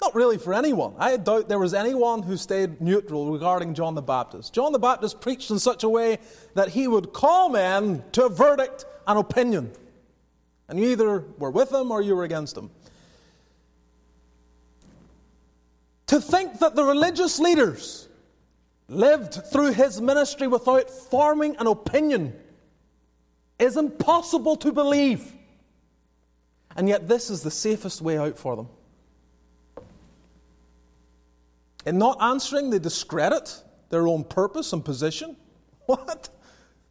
Not 0.00 0.14
really 0.14 0.38
for 0.38 0.54
anyone. 0.54 0.94
I 0.96 1.16
doubt 1.16 1.48
there 1.48 1.58
was 1.58 1.74
anyone 1.74 2.22
who 2.22 2.36
stayed 2.36 2.80
neutral 2.80 3.32
regarding 3.32 3.74
John 3.74 3.96
the 3.96 4.00
Baptist. 4.00 4.54
John 4.54 4.70
the 4.70 4.78
Baptist 4.78 5.20
preached 5.20 5.50
in 5.50 5.58
such 5.58 5.82
a 5.82 5.88
way 5.88 6.20
that 6.54 6.68
he 6.68 6.86
would 6.86 7.12
call 7.12 7.48
men 7.48 8.04
to 8.12 8.26
a 8.26 8.28
verdict 8.28 8.84
and 9.08 9.18
opinion. 9.18 9.72
And 10.68 10.78
you 10.78 10.90
either 10.90 11.24
were 11.36 11.50
with 11.50 11.72
him 11.72 11.90
or 11.90 12.00
you 12.00 12.14
were 12.14 12.22
against 12.22 12.56
him. 12.56 12.70
To 16.06 16.20
think 16.20 16.60
that 16.60 16.76
the 16.76 16.84
religious 16.84 17.40
leaders 17.40 18.08
lived 18.86 19.34
through 19.50 19.72
his 19.72 20.00
ministry 20.00 20.46
without 20.46 20.90
forming 20.90 21.56
an 21.56 21.66
opinion 21.66 22.34
is 23.58 23.76
impossible 23.76 24.54
to 24.58 24.70
believe. 24.70 25.34
And 26.76 26.88
yet, 26.88 27.08
this 27.08 27.30
is 27.30 27.42
the 27.42 27.50
safest 27.50 28.00
way 28.00 28.16
out 28.16 28.38
for 28.38 28.56
them. 28.56 28.68
In 31.86 31.98
not 31.98 32.20
answering, 32.20 32.70
they 32.70 32.78
discredit 32.78 33.62
their 33.88 34.06
own 34.06 34.24
purpose 34.24 34.72
and 34.72 34.84
position. 34.84 35.36
What? 35.86 36.28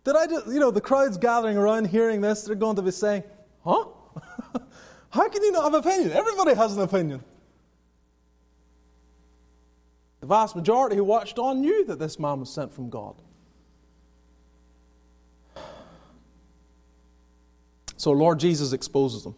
Did 0.03 0.17
I 0.17 0.27
just, 0.27 0.47
you 0.47 0.59
know, 0.59 0.71
the 0.71 0.81
crowd's 0.81 1.15
gathering 1.15 1.55
around 1.55 1.85
hearing 1.85 2.19
this, 2.19 2.43
they're 2.43 2.55
going 2.55 2.75
to 2.75 2.81
be 2.81 2.91
saying, 2.91 3.23
huh? 3.63 3.85
How 5.09 5.29
can 5.29 5.41
you 5.41 5.53
not 5.53 5.63
have 5.63 5.73
an 5.73 5.79
opinion? 5.79 6.11
Everybody 6.11 6.53
has 6.53 6.75
an 6.75 6.83
opinion. 6.83 7.23
The 10.19 10.27
vast 10.27 10.55
majority 10.55 10.97
who 10.97 11.05
watched 11.05 11.39
on 11.39 11.61
knew 11.61 11.85
that 11.85 11.97
this 11.97 12.19
man 12.19 12.41
was 12.41 12.51
sent 12.51 12.73
from 12.73 12.89
God. 12.89 13.15
So 17.95 18.11
Lord 18.11 18.39
Jesus 18.39 18.73
exposes 18.73 19.23
them. 19.23 19.35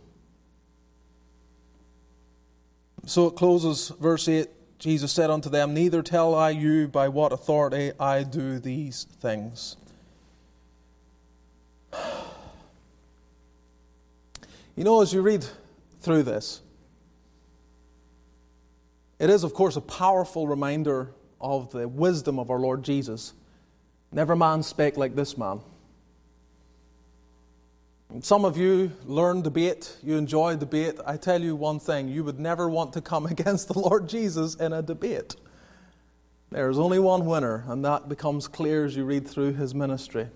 So 3.06 3.28
it 3.28 3.36
closes, 3.36 3.90
verse 4.00 4.28
8 4.28 4.48
Jesus 4.82 5.12
said 5.12 5.30
unto 5.30 5.48
them, 5.48 5.76
Neither 5.76 6.02
tell 6.02 6.34
I 6.34 6.50
you 6.50 6.88
by 6.88 7.08
what 7.08 7.32
authority 7.32 7.92
I 8.00 8.24
do 8.24 8.60
these 8.60 9.06
things. 9.22 9.78
You 14.74 14.86
know, 14.86 15.02
as 15.02 15.14
you 15.14 15.22
read 15.22 15.46
through 16.00 16.24
this, 16.24 16.62
it 19.20 19.30
is, 19.30 19.44
of 19.44 19.54
course, 19.54 19.76
a 19.76 19.82
powerful 19.82 20.48
reminder 20.48 21.12
of 21.42 21.72
the 21.72 21.88
wisdom 21.90 22.40
of 22.40 22.50
our 22.50 22.58
Lord 22.58 22.82
Jesus. 22.82 23.34
Never 24.14 24.36
man 24.36 24.64
spake 24.64 24.96
like 24.96 25.14
this 25.14 25.38
man. 25.38 25.60
Some 28.20 28.44
of 28.44 28.58
you 28.58 28.92
learn 29.06 29.42
debate, 29.42 29.96
you 30.04 30.18
enjoy 30.18 30.58
debate. 30.58 31.00
I 31.06 31.16
tell 31.16 31.42
you 31.42 31.56
one 31.56 31.80
thing 31.80 32.10
you 32.10 32.26
would 32.26 32.40
never 32.40 32.68
want 32.68 32.92
to 32.94 33.02
come 33.02 33.26
against 33.28 33.70
the 33.70 33.80
Lord 33.80 34.10
Jesus 34.10 34.56
in 34.56 34.74
a 34.74 34.82
debate. 34.82 35.38
There 36.52 36.70
is 36.70 36.78
only 36.78 37.00
one 37.00 37.26
winner, 37.26 37.64
and 37.68 37.86
that 37.86 38.10
becomes 38.10 38.50
clear 38.50 38.84
as 38.84 38.98
you 38.98 39.06
read 39.06 39.26
through 39.26 39.54
his 39.54 39.74
ministry. 39.74 40.28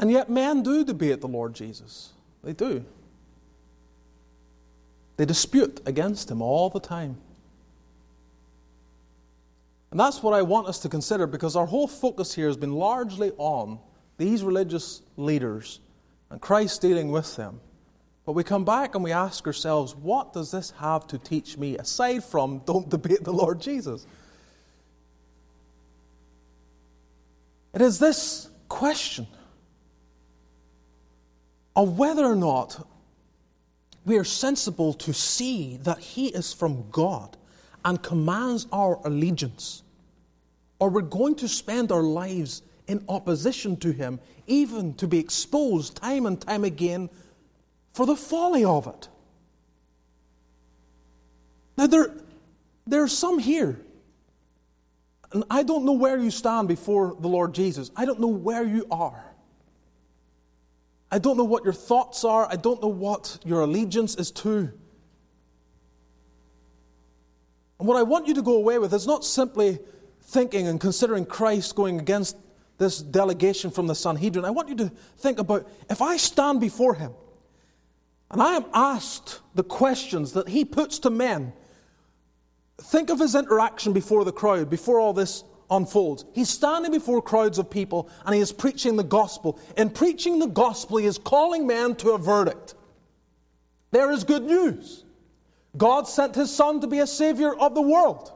And 0.00 0.10
yet, 0.10 0.28
men 0.28 0.64
do 0.64 0.84
debate 0.84 1.20
the 1.20 1.28
Lord 1.28 1.54
Jesus. 1.54 2.10
They 2.42 2.52
do. 2.52 2.84
They 5.16 5.24
dispute 5.24 5.80
against 5.86 6.30
him 6.30 6.42
all 6.42 6.70
the 6.70 6.80
time. 6.80 7.16
And 9.90 9.98
that's 9.98 10.22
what 10.22 10.34
I 10.34 10.42
want 10.42 10.66
us 10.66 10.80
to 10.80 10.88
consider 10.88 11.26
because 11.26 11.56
our 11.56 11.66
whole 11.66 11.88
focus 11.88 12.34
here 12.34 12.46
has 12.48 12.56
been 12.56 12.74
largely 12.74 13.32
on 13.38 13.78
these 14.18 14.42
religious 14.42 15.00
leaders 15.16 15.80
and 16.30 16.40
Christ 16.40 16.82
dealing 16.82 17.10
with 17.10 17.36
them. 17.36 17.60
But 18.26 18.32
we 18.32 18.44
come 18.44 18.64
back 18.64 18.94
and 18.94 19.02
we 19.02 19.12
ask 19.12 19.46
ourselves, 19.46 19.96
what 19.96 20.34
does 20.34 20.50
this 20.50 20.72
have 20.72 21.06
to 21.06 21.18
teach 21.18 21.56
me 21.56 21.78
aside 21.78 22.22
from 22.22 22.58
don't 22.66 22.88
debate 22.90 23.24
the 23.24 23.32
Lord 23.32 23.60
Jesus? 23.60 24.06
It 27.72 27.80
is 27.80 27.98
this 27.98 28.50
question 28.68 29.26
of 31.74 31.96
whether 31.96 32.26
or 32.26 32.36
not 32.36 32.86
we 34.04 34.18
are 34.18 34.24
sensible 34.24 34.92
to 34.94 35.14
see 35.14 35.76
that 35.82 35.98
He 35.98 36.28
is 36.28 36.52
from 36.52 36.90
God 36.90 37.36
and 37.84 38.02
commands 38.02 38.66
our 38.72 39.00
allegiance, 39.04 39.82
or 40.78 40.90
we're 40.90 41.02
going 41.02 41.36
to 41.36 41.48
spend 41.48 41.92
our 41.92 42.02
lives 42.02 42.62
in 42.88 43.04
opposition 43.08 43.76
to 43.76 43.92
him, 43.92 44.18
even 44.46 44.94
to 44.94 45.06
be 45.06 45.18
exposed 45.18 45.96
time 45.96 46.26
and 46.26 46.40
time 46.40 46.64
again 46.64 47.08
for 47.92 48.06
the 48.06 48.16
folly 48.16 48.64
of 48.64 48.86
it. 48.86 49.08
Now, 51.76 51.86
there, 51.86 52.10
there 52.86 53.02
are 53.02 53.08
some 53.08 53.38
here, 53.38 53.78
and 55.30 55.44
I 55.50 55.62
don't 55.62 55.84
know 55.84 55.92
where 55.92 56.18
you 56.18 56.30
stand 56.30 56.66
before 56.66 57.14
the 57.20 57.28
Lord 57.28 57.54
Jesus. 57.54 57.90
I 57.94 58.04
don't 58.04 58.18
know 58.18 58.26
where 58.26 58.64
you 58.64 58.86
are. 58.90 59.24
I 61.10 61.18
don't 61.18 61.36
know 61.36 61.44
what 61.44 61.64
your 61.64 61.72
thoughts 61.72 62.24
are. 62.24 62.48
I 62.50 62.56
don't 62.56 62.82
know 62.82 62.88
what 62.88 63.38
your 63.44 63.60
allegiance 63.60 64.16
is 64.16 64.30
to. 64.32 64.72
And 67.78 67.86
what 67.86 67.96
I 67.96 68.02
want 68.02 68.26
you 68.26 68.34
to 68.34 68.42
go 68.42 68.56
away 68.56 68.78
with 68.78 68.92
is 68.92 69.06
not 69.06 69.24
simply 69.24 69.78
thinking 70.22 70.66
and 70.66 70.80
considering 70.80 71.24
Christ 71.24 71.74
going 71.74 72.00
against 72.00 72.36
this 72.78 72.98
delegation 72.98 73.70
from 73.70 73.86
the 73.86 73.94
Sanhedrin, 73.94 74.44
I 74.44 74.50
want 74.50 74.68
you 74.68 74.76
to 74.76 74.88
think 75.18 75.38
about 75.38 75.68
if 75.90 76.00
I 76.00 76.16
stand 76.16 76.60
before 76.60 76.94
him 76.94 77.12
and 78.30 78.40
I 78.40 78.54
am 78.54 78.64
asked 78.72 79.40
the 79.54 79.64
questions 79.64 80.32
that 80.32 80.48
he 80.48 80.64
puts 80.64 81.00
to 81.00 81.10
men, 81.10 81.52
think 82.78 83.10
of 83.10 83.18
his 83.18 83.34
interaction 83.34 83.92
before 83.92 84.24
the 84.24 84.32
crowd, 84.32 84.70
before 84.70 85.00
all 85.00 85.12
this 85.12 85.42
unfolds. 85.70 86.24
He's 86.34 86.48
standing 86.48 86.92
before 86.92 87.20
crowds 87.20 87.58
of 87.58 87.68
people 87.68 88.08
and 88.24 88.34
he 88.34 88.40
is 88.40 88.52
preaching 88.52 88.96
the 88.96 89.04
gospel. 89.04 89.58
In 89.76 89.90
preaching 89.90 90.38
the 90.38 90.46
gospel, 90.46 90.98
he 90.98 91.06
is 91.06 91.18
calling 91.18 91.66
men 91.66 91.96
to 91.96 92.12
a 92.12 92.18
verdict. 92.18 92.74
There 93.90 94.12
is 94.12 94.24
good 94.24 94.44
news. 94.44 95.04
God 95.76 96.08
sent 96.08 96.34
his 96.34 96.54
son 96.54 96.80
to 96.80 96.86
be 96.86 97.00
a 97.00 97.06
savior 97.06 97.54
of 97.54 97.74
the 97.74 97.82
world. 97.82 98.32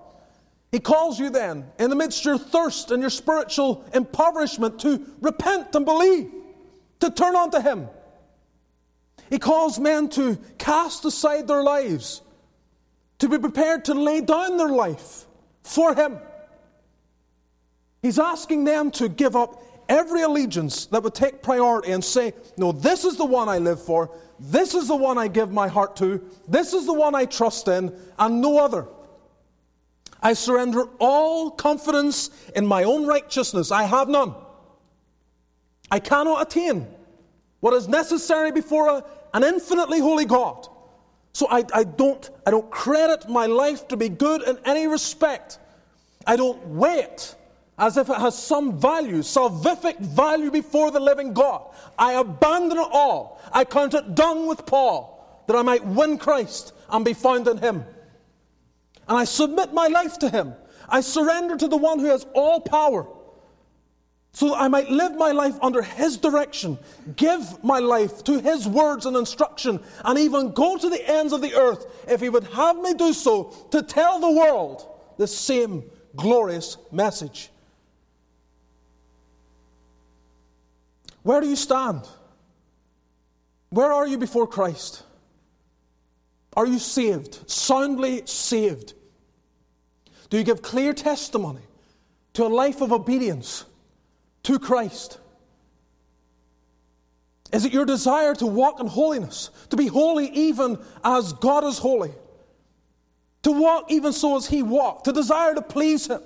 He 0.73 0.81
calls 0.81 1.21
you 1.21 1.29
then, 1.29 1.67
in 1.79 1.91
the 1.91 1.97
midst 1.97 2.21
of 2.21 2.25
your 2.25 2.39
thirst 2.39 2.91
and 2.91 3.03
your 3.03 3.11
spiritual 3.11 3.85
impoverishment, 3.93 4.81
to 4.81 5.07
repent 5.21 5.75
and 5.75 5.85
believe, 5.85 6.33
to 7.01 7.11
turn 7.11 7.37
unto 7.37 7.61
Him. 7.61 7.89
He 9.29 9.39
calls 9.39 9.79
men 9.79 10.09
to 10.11 10.39
cast 10.57 11.05
aside 11.05 11.47
their 11.47 11.63
lives, 11.63 12.23
to 13.19 13.29
be 13.29 13.39
prepared 13.39 13.85
to 13.85 13.95
lay 13.95 14.23
down 14.23 14.57
their 14.57 14.71
life 14.71 15.27
for 15.63 15.95
Him. 15.95 16.19
He's 18.01 18.19
asking 18.19 18.65
them 18.65 18.91
to 18.93 19.11
give 19.11 19.37
up 19.37 19.63
every 19.91 20.23
allegiance 20.23 20.87
that 20.87 21.03
would 21.03 21.15
take 21.15 21.43
priority 21.43 21.93
and 21.93 22.03
say, 22.03 22.33
No, 22.57 22.73
this 22.73 23.05
is 23.05 23.17
the 23.17 23.27
one 23.27 23.51
I 23.51 23.59
live 23.59 23.81
for, 23.85 24.11
this 24.41 24.75
is 24.75 24.89
the 24.89 24.97
one 24.97 25.19
I 25.19 25.29
give 25.29 25.53
my 25.53 25.69
heart 25.69 25.97
to, 25.97 26.27
this 26.49 26.73
is 26.73 26.87
the 26.87 26.95
one 26.95 27.15
I 27.15 27.27
trust 27.27 27.69
in, 27.69 27.95
and 28.19 28.41
no 28.41 28.59
other. 28.59 28.87
I 30.23 30.35
surrender 30.35 30.85
all 30.99 31.51
confidence 31.51 32.31
in 32.55 32.67
my 32.67 32.85
own 32.85 33.07
righteousness. 33.07 33.71
I 33.73 33.85
have 33.85 34.09
none. 34.09 34.35
I 35.91 35.99
cannot 35.99 36.47
attain 36.47 36.87
what 37.61 37.75
is 37.75 37.89
necessary 37.89 38.53
before 38.53 38.89
a 38.89 39.05
an 39.35 39.45
infinitely 39.45 40.01
holy 40.01 40.25
God. 40.25 40.69
So 41.33 41.47
I, 41.51 41.65
I, 41.73 41.85
don't, 41.85 42.29
I 42.47 42.51
don't 42.51 42.71
credit 42.71 43.29
my 43.29 43.47
life 43.47 43.89
to 43.89 43.97
be 43.97 44.09
good 44.09 44.43
in 44.43 44.59
any 44.65 44.87
respect. 44.87 45.59
I 46.27 46.37
don't 46.37 46.65
weigh 46.67 47.01
it 47.01 47.35
as 47.79 47.97
if 47.97 48.11
it 48.11 48.19
has 48.19 48.41
some 48.41 48.79
value, 48.79 49.19
salvific 49.19 49.99
value 49.99 50.51
before 50.51 50.91
the 50.91 51.01
living 51.01 51.33
God. 51.33 51.75
I 51.99 52.13
abandon 52.13 52.79
it 52.79 52.89
all. 52.93 53.41
I 53.53 53.65
count 53.65 53.95
it 53.95 54.15
dung 54.15 54.47
with 54.47 54.67
Paul 54.67 55.45
that 55.47 55.57
I 55.57 55.63
might 55.63 55.85
win 55.85 56.19
Christ 56.19 56.75
and 56.91 57.05
be 57.05 57.15
found 57.15 57.49
in 57.49 57.57
Him. 57.57 57.85
And 59.09 59.19
I 59.19 59.25
submit 59.25 59.73
my 59.73 59.89
life 59.89 60.19
to 60.21 60.29
Him. 60.29 60.55
I 60.89 61.01
surrender 61.01 61.57
to 61.57 61.69
the 61.69 61.77
one 61.77 61.99
who 61.99 62.07
has 62.07 62.27
all 62.35 62.61
power 62.61 63.07
so 64.35 64.49
that 64.49 64.61
I 64.61 64.69
might 64.69 64.91
live 64.91 65.15
my 65.17 65.33
life 65.33 65.55
under 65.61 65.83
His 65.83 66.17
direction, 66.17 66.79
give 67.17 67.63
my 67.63 67.79
life 67.79 68.25
to 68.25 68.41
His 68.41 68.67
words 68.67 69.05
and 69.05 69.17
instruction, 69.17 69.81
and 70.05 70.19
even 70.19 70.53
go 70.53 70.79
to 70.79 70.89
the 70.89 71.11
ends 71.11 71.33
of 71.33 71.43
the 71.43 71.55
earth 71.55 71.87
if 72.09 72.21
He 72.21 72.29
would 72.29 72.45
have 72.45 72.77
me 72.79 72.95
do 72.95 73.13
so 73.13 73.55
to 73.71 73.83
tell 73.83 74.21
the 74.21 74.31
world 74.31 74.87
the 75.19 75.27
same 75.27 75.85
glorious 76.17 76.79
message. 76.91 77.51
Where 81.23 81.41
do 81.41 81.49
you 81.49 81.57
stand? 81.57 82.09
Where 83.71 83.93
are 83.93 84.07
you 84.07 84.19
before 84.19 84.47
Christ? 84.47 85.03
Are 86.55 86.67
you 86.67 86.79
saved? 86.79 87.51
Soundly 87.51 88.23
saved? 88.27 88.95
Do 90.31 90.39
you 90.39 90.45
give 90.45 90.63
clear 90.63 90.93
testimony 90.93 91.63
to 92.35 92.45
a 92.45 92.49
life 92.49 92.81
of 92.81 92.93
obedience? 92.93 93.65
to 94.45 94.59
Christ? 94.59 95.19
Is 97.53 97.65
it 97.65 97.73
your 97.73 97.85
desire 97.85 98.35
to 98.37 98.47
walk 98.47 98.81
in 98.81 98.87
holiness, 98.87 99.51
to 99.71 99.77
be 99.77 99.87
holy 99.87 100.29
even 100.29 100.79
as 101.05 101.33
God 101.35 101.65
is 101.65 101.79
holy? 101.79 102.13
To 103.43 103.53
walk 103.53 103.91
even 103.91 104.13
so 104.13 104.37
as 104.37 104.47
He 104.47 104.63
walked, 104.63 105.05
to 105.05 105.13
desire 105.13 105.55
to 105.55 105.63
please 105.63 106.07
Him? 106.07 106.23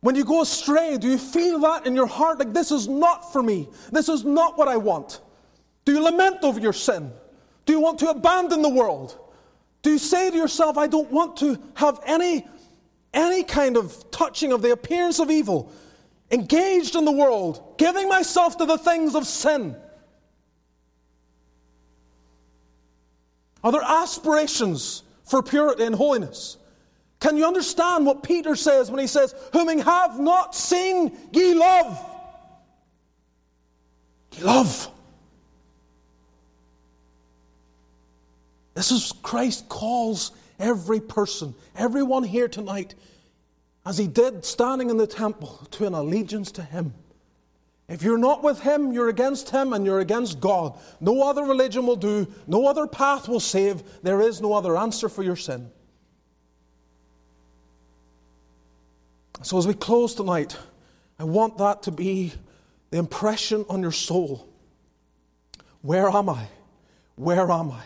When 0.00 0.16
you 0.16 0.24
go 0.24 0.42
astray, 0.42 0.96
do 0.98 1.08
you 1.08 1.18
feel 1.18 1.60
that 1.60 1.86
in 1.86 1.94
your 1.94 2.06
heart 2.06 2.38
like 2.38 2.52
this 2.52 2.70
is 2.70 2.88
not 2.88 3.32
for 3.32 3.42
me? 3.42 3.68
This 3.90 4.08
is 4.08 4.24
not 4.24 4.56
what 4.56 4.68
I 4.68 4.76
want? 4.76 5.20
Do 5.84 5.92
you 5.92 6.02
lament 6.02 6.38
over 6.42 6.60
your 6.60 6.72
sin? 6.72 7.12
Do 7.70 7.76
you 7.76 7.80
want 7.80 8.00
to 8.00 8.10
abandon 8.10 8.62
the 8.62 8.68
world? 8.68 9.16
Do 9.82 9.92
you 9.92 9.98
say 9.98 10.28
to 10.28 10.36
yourself, 10.36 10.76
I 10.76 10.88
don't 10.88 11.08
want 11.12 11.36
to 11.36 11.56
have 11.74 12.00
any, 12.04 12.44
any 13.14 13.44
kind 13.44 13.76
of 13.76 14.10
touching 14.10 14.50
of 14.50 14.60
the 14.60 14.72
appearance 14.72 15.20
of 15.20 15.30
evil? 15.30 15.72
engaged 16.32 16.96
in 16.96 17.04
the 17.04 17.12
world, 17.12 17.74
giving 17.78 18.08
myself 18.08 18.56
to 18.58 18.64
the 18.64 18.76
things 18.76 19.14
of 19.14 19.24
sin? 19.24 19.76
Are 23.62 23.70
there 23.70 23.82
aspirations 23.82 25.04
for 25.22 25.40
purity 25.40 25.84
and 25.84 25.94
holiness? 25.94 26.56
Can 27.20 27.36
you 27.36 27.46
understand 27.46 28.04
what 28.04 28.24
Peter 28.24 28.56
says 28.56 28.90
when 28.90 28.98
he 28.98 29.06
says, 29.06 29.32
Whom 29.52 29.70
ye 29.70 29.78
have 29.80 30.18
not 30.18 30.56
seen, 30.56 31.16
ye 31.32 31.54
love? 31.54 32.04
Ye 34.32 34.42
love. 34.42 34.90
This 38.80 38.92
is 38.92 39.12
Christ 39.20 39.68
calls 39.68 40.32
every 40.58 41.00
person, 41.00 41.54
everyone 41.76 42.22
here 42.24 42.48
tonight 42.48 42.94
as 43.84 43.98
he 43.98 44.06
did 44.06 44.42
standing 44.42 44.88
in 44.88 44.96
the 44.96 45.06
temple, 45.06 45.68
to 45.72 45.86
an 45.86 45.92
allegiance 45.92 46.50
to 46.52 46.62
him. 46.62 46.94
If 47.90 48.02
you're 48.02 48.16
not 48.16 48.42
with 48.42 48.60
him, 48.60 48.90
you're 48.94 49.10
against 49.10 49.50
him 49.50 49.74
and 49.74 49.84
you're 49.84 50.00
against 50.00 50.40
God. 50.40 50.78
No 50.98 51.28
other 51.28 51.42
religion 51.42 51.84
will 51.84 51.94
do, 51.94 52.26
no 52.46 52.66
other 52.66 52.86
path 52.86 53.28
will 53.28 53.38
save. 53.38 53.82
There 54.02 54.22
is 54.22 54.40
no 54.40 54.54
other 54.54 54.78
answer 54.78 55.10
for 55.10 55.22
your 55.22 55.36
sin. 55.36 55.70
So, 59.42 59.58
as 59.58 59.66
we 59.66 59.74
close 59.74 60.14
tonight, 60.14 60.56
I 61.18 61.24
want 61.24 61.58
that 61.58 61.82
to 61.82 61.90
be 61.90 62.32
the 62.88 62.96
impression 62.96 63.66
on 63.68 63.82
your 63.82 63.92
soul. 63.92 64.48
Where 65.82 66.08
am 66.08 66.30
I? 66.30 66.48
Where 67.16 67.50
am 67.50 67.72
I? 67.72 67.82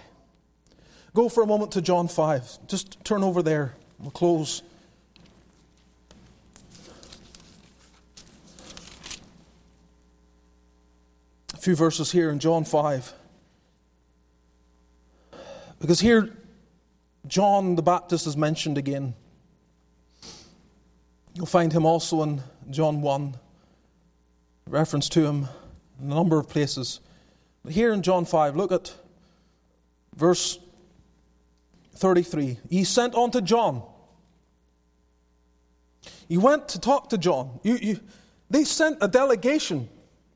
Go 1.14 1.28
for 1.28 1.44
a 1.44 1.46
moment 1.46 1.70
to 1.72 1.80
John 1.80 2.08
5. 2.08 2.66
Just 2.66 3.02
turn 3.04 3.22
over 3.22 3.40
there. 3.40 3.76
We'll 4.00 4.10
close. 4.10 4.62
A 11.54 11.56
few 11.56 11.76
verses 11.76 12.10
here 12.10 12.30
in 12.30 12.40
John 12.40 12.64
5. 12.64 13.12
Because 15.80 16.00
here, 16.00 16.30
John 17.28 17.76
the 17.76 17.82
Baptist 17.82 18.26
is 18.26 18.36
mentioned 18.36 18.76
again. 18.76 19.14
You'll 21.34 21.46
find 21.46 21.72
him 21.72 21.86
also 21.86 22.22
in 22.24 22.42
John 22.70 23.02
1, 23.02 23.36
reference 24.68 25.08
to 25.10 25.24
him 25.24 25.48
in 26.00 26.10
a 26.10 26.14
number 26.14 26.38
of 26.40 26.48
places. 26.48 26.98
But 27.62 27.72
here 27.72 27.92
in 27.92 28.02
John 28.02 28.24
5, 28.24 28.56
look 28.56 28.72
at 28.72 28.94
verse 30.16 30.58
33. 31.96 32.58
He 32.68 32.84
sent 32.84 33.14
on 33.14 33.30
to 33.32 33.40
John. 33.40 33.82
He 36.28 36.36
went 36.36 36.68
to 36.70 36.80
talk 36.80 37.10
to 37.10 37.18
John. 37.18 37.60
You, 37.62 37.76
you, 37.76 38.00
they 38.50 38.64
sent 38.64 38.98
a 39.00 39.08
delegation 39.08 39.88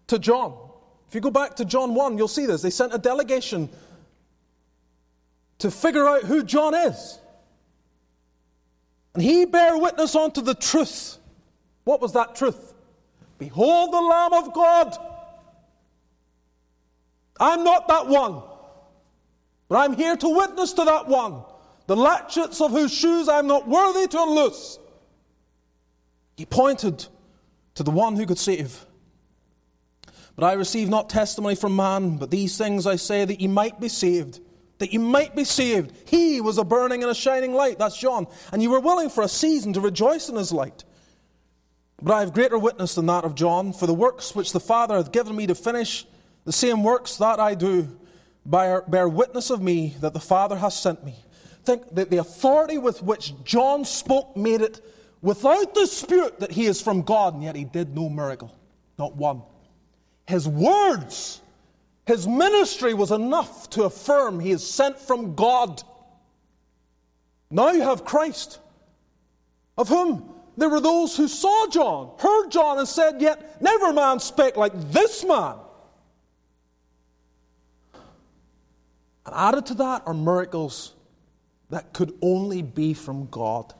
to 0.09 0.19
John. 0.19 0.57
If 1.09 1.15
you 1.15 1.21
go 1.21 1.31
back 1.31 1.57
to 1.57 1.65
John 1.65 1.95
1, 1.95 2.19
you'll 2.19 2.29
see 2.29 2.47
this. 2.47 2.63
They 2.63 2.71
sent 2.71 2.95
a 2.95 2.99
delegation 2.99 3.69
to 5.59 5.71
figure 5.71 6.07
out 6.07 6.25
who 6.25 6.43
John 6.45 6.75
is. 6.75 7.19
And 9.15 9.23
he 9.23 9.45
bare 9.47 9.77
witness 9.77 10.15
unto 10.15 10.43
the 10.43 10.55
truth. 10.55 11.19
What 11.85 12.01
was 12.01 12.13
that 12.13 12.37
truth? 12.37 12.75
Behold 13.39 13.93
the 13.93 14.01
Lamb 14.01 14.33
of 14.33 14.53
God. 14.53 14.97
I'm 17.41 17.65
not 17.65 17.89
that 17.89 18.07
one, 18.09 18.43
but 19.69 19.77
I'm 19.77 19.95
here 19.95 20.17
to 20.17 20.29
witness 20.29 20.73
to 20.75 20.85
that 20.85 21.07
one, 21.07 21.45
the 21.89 21.97
latchets 21.97 22.61
of 22.61 22.71
whose 22.71 22.93
shoes 22.93 23.29
I'm 23.29 23.47
not 23.47 23.67
worthy 23.67 24.07
to 24.07 24.23
unloose. 24.23 24.79
He 26.37 26.45
pointed 26.47 27.05
to 27.75 27.83
the 27.83 27.91
one 27.91 28.15
who 28.15 28.27
could 28.27 28.39
save. 28.39 28.85
But 30.37 30.45
I 30.45 30.53
receive 30.53 30.89
not 30.89 31.09
testimony 31.09 31.57
from 31.57 31.75
man, 31.75 32.19
but 32.19 32.31
these 32.31 32.57
things 32.57 32.87
I 32.87 32.97
say 32.97 33.25
that 33.25 33.41
ye 33.41 33.49
might 33.49 33.81
be 33.81 33.89
saved. 33.89 34.39
That 34.79 34.93
ye 34.93 34.99
might 34.99 35.35
be 35.35 35.45
saved. 35.45 35.93
He 36.07 36.43
was 36.43 36.59
a 36.59 36.63
burning 36.63 37.03
and 37.03 37.11
a 37.11 37.15
shining 37.15 37.55
light, 37.55 37.79
that's 37.79 37.99
John, 37.99 38.27
and 38.53 38.63
you 38.63 38.71
were 38.71 38.81
willing 38.81 39.09
for 39.09 39.25
a 39.25 39.29
season 39.29 39.73
to 39.73 39.81
rejoice 39.81 40.29
in 40.29 40.37
his 40.37 40.53
light. 40.53 40.85
But 42.03 42.13
I 42.13 42.21
have 42.21 42.35
greater 42.35 42.59
witness 42.59 42.95
than 42.95 43.07
that 43.07 43.25
of 43.25 43.35
John, 43.35 43.73
for 43.73 43.87
the 43.87 43.95
works 43.95 44.35
which 44.35 44.53
the 44.53 44.61
Father 44.61 44.97
hath 44.97 45.11
given 45.11 45.35
me 45.35 45.47
to 45.47 45.55
finish, 45.55 46.07
the 46.45 46.53
same 46.53 46.85
works 46.85 47.17
that 47.17 47.41
I 47.41 47.55
do, 47.55 47.99
bear 48.45 49.09
witness 49.09 49.49
of 49.49 49.63
me 49.63 49.97
that 50.01 50.13
the 50.13 50.21
Father 50.21 50.59
hath 50.59 50.75
sent 50.75 51.03
me. 51.03 51.17
Think 51.69 51.97
that 51.97 52.09
the 52.09 52.17
authority 52.17 52.79
with 52.79 53.03
which 53.03 53.35
John 53.45 53.85
spoke 53.85 54.35
made 54.35 54.63
it 54.63 54.81
without 55.21 55.75
dispute 55.75 56.41
that 56.41 56.51
he 56.51 56.65
is 56.65 56.81
from 56.81 57.03
God, 57.03 57.35
and 57.35 57.43
yet 57.43 57.57
he 57.57 57.65
did 57.65 57.95
no 57.95 58.09
miracle, 58.09 58.57
not 58.99 59.15
one. 59.17 59.43
His 60.27 60.49
words, 60.49 61.43
his 62.07 62.27
ministry 62.27 62.95
was 62.95 63.11
enough 63.11 63.69
to 63.69 63.83
affirm 63.83 64.41
he 64.41 64.51
is 64.51 64.67
sent 64.67 64.99
from 64.99 65.35
God. 65.35 65.83
Now 67.51 67.73
you 67.73 67.83
have 67.83 68.03
Christ, 68.03 68.61
of 69.77 69.91
whom 69.91 70.27
there 70.57 70.71
were 70.71 70.81
those 70.81 71.19
who 71.19 71.29
saw 71.29 71.67
John, 71.67 72.13
heard 72.19 72.49
John, 72.49 72.79
and 72.79 72.89
said, 72.89 73.21
Yet 73.21 73.61
never 73.61 73.93
man 73.93 74.21
spake 74.21 74.57
like 74.57 74.73
this 74.91 75.23
man. 75.23 75.57
And 79.27 79.35
added 79.35 79.67
to 79.67 79.75
that 79.75 80.05
are 80.07 80.15
miracles 80.15 80.95
that 81.71 81.93
could 81.93 82.15
only 82.23 82.63
be 82.63 82.95
from 82.95 83.27
God. 83.27 83.75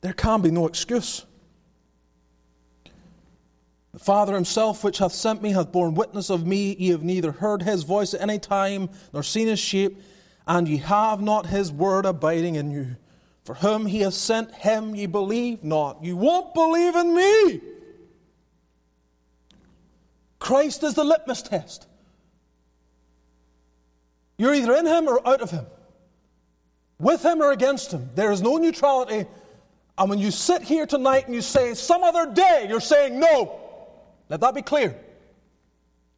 There 0.00 0.12
can 0.12 0.42
be 0.42 0.50
no 0.50 0.66
excuse. 0.66 1.24
The 3.92 4.00
Father 4.00 4.34
himself, 4.34 4.82
which 4.82 4.98
hath 4.98 5.12
sent 5.12 5.40
me, 5.40 5.52
hath 5.52 5.70
borne 5.70 5.94
witness 5.94 6.28
of 6.28 6.46
me. 6.46 6.74
Ye 6.74 6.90
have 6.90 7.04
neither 7.04 7.30
heard 7.30 7.62
his 7.62 7.84
voice 7.84 8.12
at 8.12 8.20
any 8.20 8.40
time, 8.40 8.90
nor 9.12 9.22
seen 9.22 9.46
his 9.46 9.60
shape, 9.60 10.02
and 10.46 10.68
ye 10.68 10.78
have 10.78 11.22
not 11.22 11.46
his 11.46 11.70
word 11.70 12.04
abiding 12.04 12.56
in 12.56 12.70
you. 12.72 12.96
For 13.44 13.54
whom 13.54 13.86
he 13.86 14.00
hath 14.00 14.14
sent 14.14 14.52
him 14.52 14.94
ye 14.96 15.06
believe 15.06 15.62
not. 15.62 16.02
You 16.02 16.16
won't 16.16 16.54
believe 16.54 16.96
in 16.96 17.14
me. 17.14 17.60
Christ 20.38 20.82
is 20.82 20.94
the 20.94 21.04
litmus 21.04 21.42
test. 21.42 21.86
You're 24.36 24.54
either 24.54 24.74
in 24.74 24.86
him 24.86 25.08
or 25.08 25.26
out 25.26 25.40
of 25.40 25.50
him, 25.50 25.66
with 27.04 27.22
him 27.24 27.40
or 27.40 27.52
against 27.52 27.92
him. 27.92 28.10
There 28.14 28.32
is 28.32 28.42
no 28.42 28.56
neutrality. 28.56 29.26
And 29.96 30.10
when 30.10 30.18
you 30.18 30.30
sit 30.30 30.62
here 30.62 30.86
tonight 30.86 31.26
and 31.26 31.34
you 31.34 31.42
say, 31.42 31.74
some 31.74 32.02
other 32.02 32.32
day, 32.32 32.66
you're 32.68 32.80
saying 32.80 33.20
no. 33.20 33.60
Let 34.28 34.40
that 34.40 34.54
be 34.54 34.62
clear. 34.62 34.96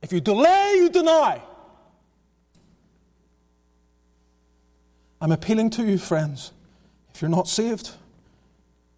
If 0.01 0.13
you 0.13 0.21
delay, 0.21 0.77
you 0.77 0.89
deny. 0.89 1.43
I'm 5.21 5.33
appealing 5.33 5.71
to 5.71 5.85
you, 5.85 5.99
friends. 5.99 6.53
If 7.13 7.21
you're 7.21 7.31
not 7.31 7.49
saved, 7.49 7.91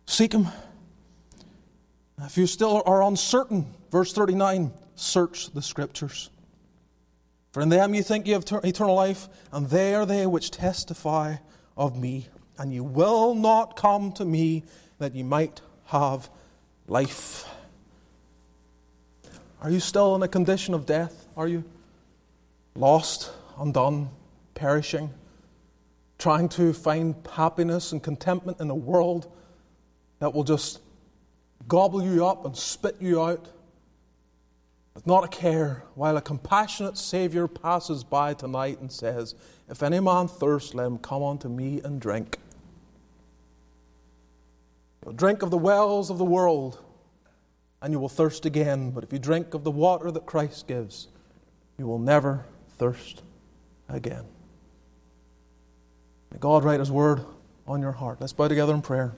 seek 0.06 0.34
Him. 0.34 0.48
If 2.20 2.36
you 2.36 2.46
still 2.46 2.82
are 2.84 3.02
uncertain, 3.02 3.66
verse 3.90 4.12
39, 4.12 4.72
search 4.96 5.52
the 5.52 5.62
Scriptures. 5.62 6.28
For 7.52 7.62
in 7.62 7.70
them 7.70 7.94
you 7.94 8.02
think 8.02 8.26
you 8.26 8.34
have 8.34 8.44
ter- 8.44 8.60
eternal 8.62 8.94
life, 8.94 9.28
and 9.52 9.70
they 9.70 9.94
are 9.94 10.04
they 10.04 10.26
which 10.26 10.50
testify 10.50 11.36
of 11.78 11.96
me. 11.96 12.28
And 12.58 12.74
you 12.74 12.82
will 12.84 13.34
not 13.34 13.76
come 13.76 14.12
to 14.12 14.24
me 14.24 14.64
that 14.98 15.14
you 15.14 15.24
might 15.24 15.62
have 15.86 16.28
life. 16.88 17.46
Are 19.62 19.70
you 19.70 19.80
still 19.80 20.14
in 20.16 20.22
a 20.22 20.28
condition 20.28 20.74
of 20.74 20.84
death? 20.84 21.28
Are 21.36 21.48
you 21.48 21.64
lost, 22.74 23.30
undone, 23.58 24.10
perishing, 24.54 25.10
trying 26.18 26.48
to 26.50 26.72
find 26.72 27.14
happiness 27.32 27.92
and 27.92 28.02
contentment 28.02 28.60
in 28.60 28.70
a 28.70 28.74
world 28.74 29.32
that 30.18 30.34
will 30.34 30.44
just 30.44 30.80
gobble 31.68 32.02
you 32.02 32.26
up 32.26 32.44
and 32.44 32.56
spit 32.56 32.96
you 33.00 33.22
out? 33.22 33.48
With 34.98 35.06
not 35.06 35.22
a 35.22 35.28
care, 35.28 35.84
while 35.94 36.16
a 36.16 36.20
compassionate 36.20 36.98
Saviour 36.98 37.46
passes 37.46 38.02
by 38.02 38.34
tonight 38.34 38.80
and 38.80 38.90
says, 38.90 39.36
If 39.68 39.80
any 39.80 40.00
man 40.00 40.26
thirst, 40.26 40.74
let 40.74 40.88
him 40.88 40.98
come 40.98 41.22
unto 41.22 41.48
me 41.48 41.80
and 41.84 42.00
drink. 42.00 42.36
You'll 45.04 45.14
drink 45.14 45.42
of 45.42 45.52
the 45.52 45.56
wells 45.56 46.10
of 46.10 46.18
the 46.18 46.24
world, 46.24 46.82
and 47.80 47.92
you 47.92 48.00
will 48.00 48.08
thirst 48.08 48.44
again. 48.44 48.90
But 48.90 49.04
if 49.04 49.12
you 49.12 49.20
drink 49.20 49.54
of 49.54 49.62
the 49.62 49.70
water 49.70 50.10
that 50.10 50.26
Christ 50.26 50.66
gives, 50.66 51.06
you 51.78 51.86
will 51.86 52.00
never 52.00 52.44
thirst 52.70 53.22
again. 53.88 54.24
May 56.32 56.38
God 56.40 56.64
write 56.64 56.80
His 56.80 56.90
word 56.90 57.24
on 57.68 57.80
your 57.80 57.92
heart. 57.92 58.20
Let's 58.20 58.32
bow 58.32 58.48
together 58.48 58.74
in 58.74 58.82
prayer. 58.82 59.14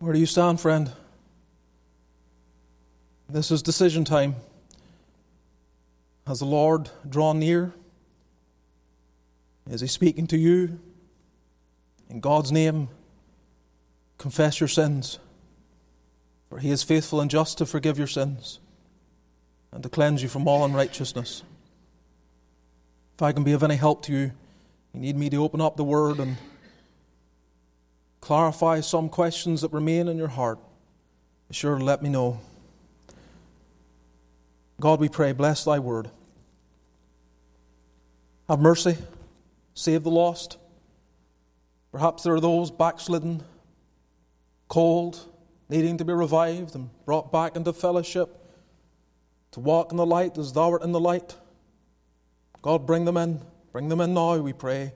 Where 0.00 0.14
do 0.14 0.18
you 0.18 0.24
stand, 0.24 0.58
friend? 0.62 0.90
This 3.28 3.50
is 3.50 3.60
decision 3.60 4.06
time. 4.06 4.36
Has 6.26 6.38
the 6.38 6.46
Lord 6.46 6.88
drawn 7.06 7.38
near? 7.38 7.74
Is 9.68 9.82
He 9.82 9.86
speaking 9.86 10.26
to 10.28 10.38
you? 10.38 10.80
In 12.08 12.20
God's 12.20 12.50
name, 12.50 12.88
confess 14.16 14.58
your 14.58 14.68
sins, 14.68 15.18
for 16.48 16.60
He 16.60 16.70
is 16.70 16.82
faithful 16.82 17.20
and 17.20 17.30
just 17.30 17.58
to 17.58 17.66
forgive 17.66 17.98
your 17.98 18.06
sins 18.06 18.58
and 19.70 19.82
to 19.82 19.90
cleanse 19.90 20.22
you 20.22 20.30
from 20.30 20.48
all 20.48 20.64
unrighteousness. 20.64 21.42
If 23.16 23.22
I 23.22 23.32
can 23.32 23.44
be 23.44 23.52
of 23.52 23.62
any 23.62 23.76
help 23.76 24.02
to 24.06 24.12
you, 24.12 24.32
you 24.94 25.00
need 25.00 25.18
me 25.18 25.28
to 25.28 25.44
open 25.44 25.60
up 25.60 25.76
the 25.76 25.84
Word 25.84 26.20
and 26.20 26.38
clarify 28.20 28.80
some 28.80 29.08
questions 29.08 29.62
that 29.62 29.72
remain 29.72 30.08
in 30.08 30.16
your 30.16 30.28
heart, 30.28 30.58
be 31.48 31.54
sure 31.54 31.76
to 31.76 31.84
let 31.84 32.02
me 32.02 32.08
know. 32.08 32.40
God, 34.80 35.00
we 35.00 35.08
pray, 35.08 35.32
bless 35.32 35.64
thy 35.64 35.78
word. 35.78 36.10
Have 38.48 38.60
mercy, 38.60 38.96
save 39.74 40.02
the 40.02 40.10
lost. 40.10 40.56
Perhaps 41.92 42.22
there 42.22 42.34
are 42.34 42.40
those 42.40 42.70
backslidden, 42.70 43.42
cold, 44.68 45.18
needing 45.68 45.98
to 45.98 46.04
be 46.04 46.12
revived 46.12 46.74
and 46.74 46.90
brought 47.04 47.30
back 47.30 47.56
into 47.56 47.72
fellowship, 47.72 48.36
to 49.52 49.60
walk 49.60 49.90
in 49.90 49.96
the 49.96 50.06
light 50.06 50.38
as 50.38 50.52
thou 50.52 50.70
art 50.70 50.82
in 50.82 50.92
the 50.92 51.00
light. 51.00 51.36
God, 52.62 52.86
bring 52.86 53.04
them 53.04 53.16
in. 53.16 53.40
Bring 53.72 53.88
them 53.88 54.00
in 54.00 54.14
now, 54.14 54.36
we 54.36 54.52
pray. 54.52 54.92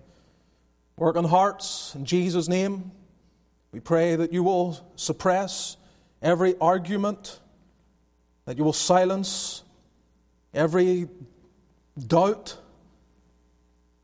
Work 0.96 1.16
on 1.16 1.24
hearts 1.24 1.94
in 1.94 2.04
Jesus' 2.04 2.48
name. 2.48 2.92
We 3.74 3.80
pray 3.80 4.14
that 4.14 4.32
you 4.32 4.44
will 4.44 4.78
suppress 4.94 5.76
every 6.22 6.56
argument, 6.60 7.40
that 8.44 8.56
you 8.56 8.62
will 8.62 8.72
silence 8.72 9.64
every 10.54 11.08
doubt, 11.98 12.56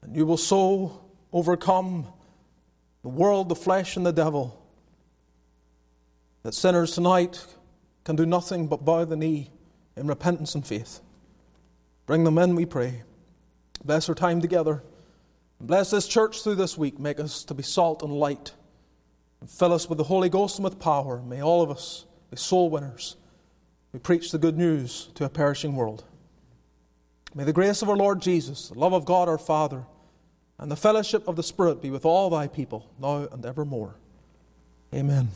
and 0.02 0.16
you 0.16 0.26
will 0.26 0.36
so 0.36 1.00
overcome 1.32 2.08
the 3.02 3.10
world, 3.10 3.48
the 3.48 3.54
flesh, 3.54 3.96
and 3.96 4.04
the 4.04 4.12
devil 4.12 4.60
that 6.42 6.52
sinners 6.52 6.90
tonight 6.96 7.46
can 8.02 8.16
do 8.16 8.26
nothing 8.26 8.66
but 8.66 8.84
bow 8.84 9.04
the 9.04 9.16
knee 9.16 9.52
in 9.96 10.08
repentance 10.08 10.56
and 10.56 10.66
faith. 10.66 10.98
Bring 12.06 12.24
them 12.24 12.38
in, 12.38 12.56
we 12.56 12.66
pray. 12.66 13.04
Bless 13.84 14.08
our 14.08 14.16
time 14.16 14.40
together. 14.40 14.82
Bless 15.60 15.92
this 15.92 16.08
church 16.08 16.42
through 16.42 16.56
this 16.56 16.76
week. 16.76 16.98
Make 16.98 17.20
us 17.20 17.44
to 17.44 17.54
be 17.54 17.62
salt 17.62 18.02
and 18.02 18.12
light 18.12 18.54
and 19.40 19.48
fill 19.50 19.72
us 19.72 19.88
with 19.88 19.98
the 19.98 20.04
Holy 20.04 20.28
Ghost 20.28 20.58
and 20.58 20.64
with 20.64 20.78
power. 20.78 21.20
May 21.22 21.42
all 21.42 21.62
of 21.62 21.70
us 21.70 22.04
be 22.30 22.36
soul 22.36 22.70
winners. 22.70 23.16
We 23.92 23.98
preach 23.98 24.30
the 24.30 24.38
good 24.38 24.56
news 24.56 25.08
to 25.14 25.24
a 25.24 25.28
perishing 25.28 25.74
world. 25.74 26.04
May 27.34 27.44
the 27.44 27.52
grace 27.52 27.82
of 27.82 27.88
our 27.88 27.96
Lord 27.96 28.20
Jesus, 28.20 28.68
the 28.68 28.78
love 28.78 28.92
of 28.92 29.04
God 29.04 29.28
our 29.28 29.38
Father, 29.38 29.84
and 30.58 30.70
the 30.70 30.76
fellowship 30.76 31.26
of 31.26 31.36
the 31.36 31.42
Spirit 31.42 31.80
be 31.80 31.90
with 31.90 32.04
all 32.04 32.28
thy 32.28 32.46
people, 32.46 32.90
now 33.00 33.28
and 33.32 33.46
evermore. 33.46 33.94
Amen. 34.92 35.28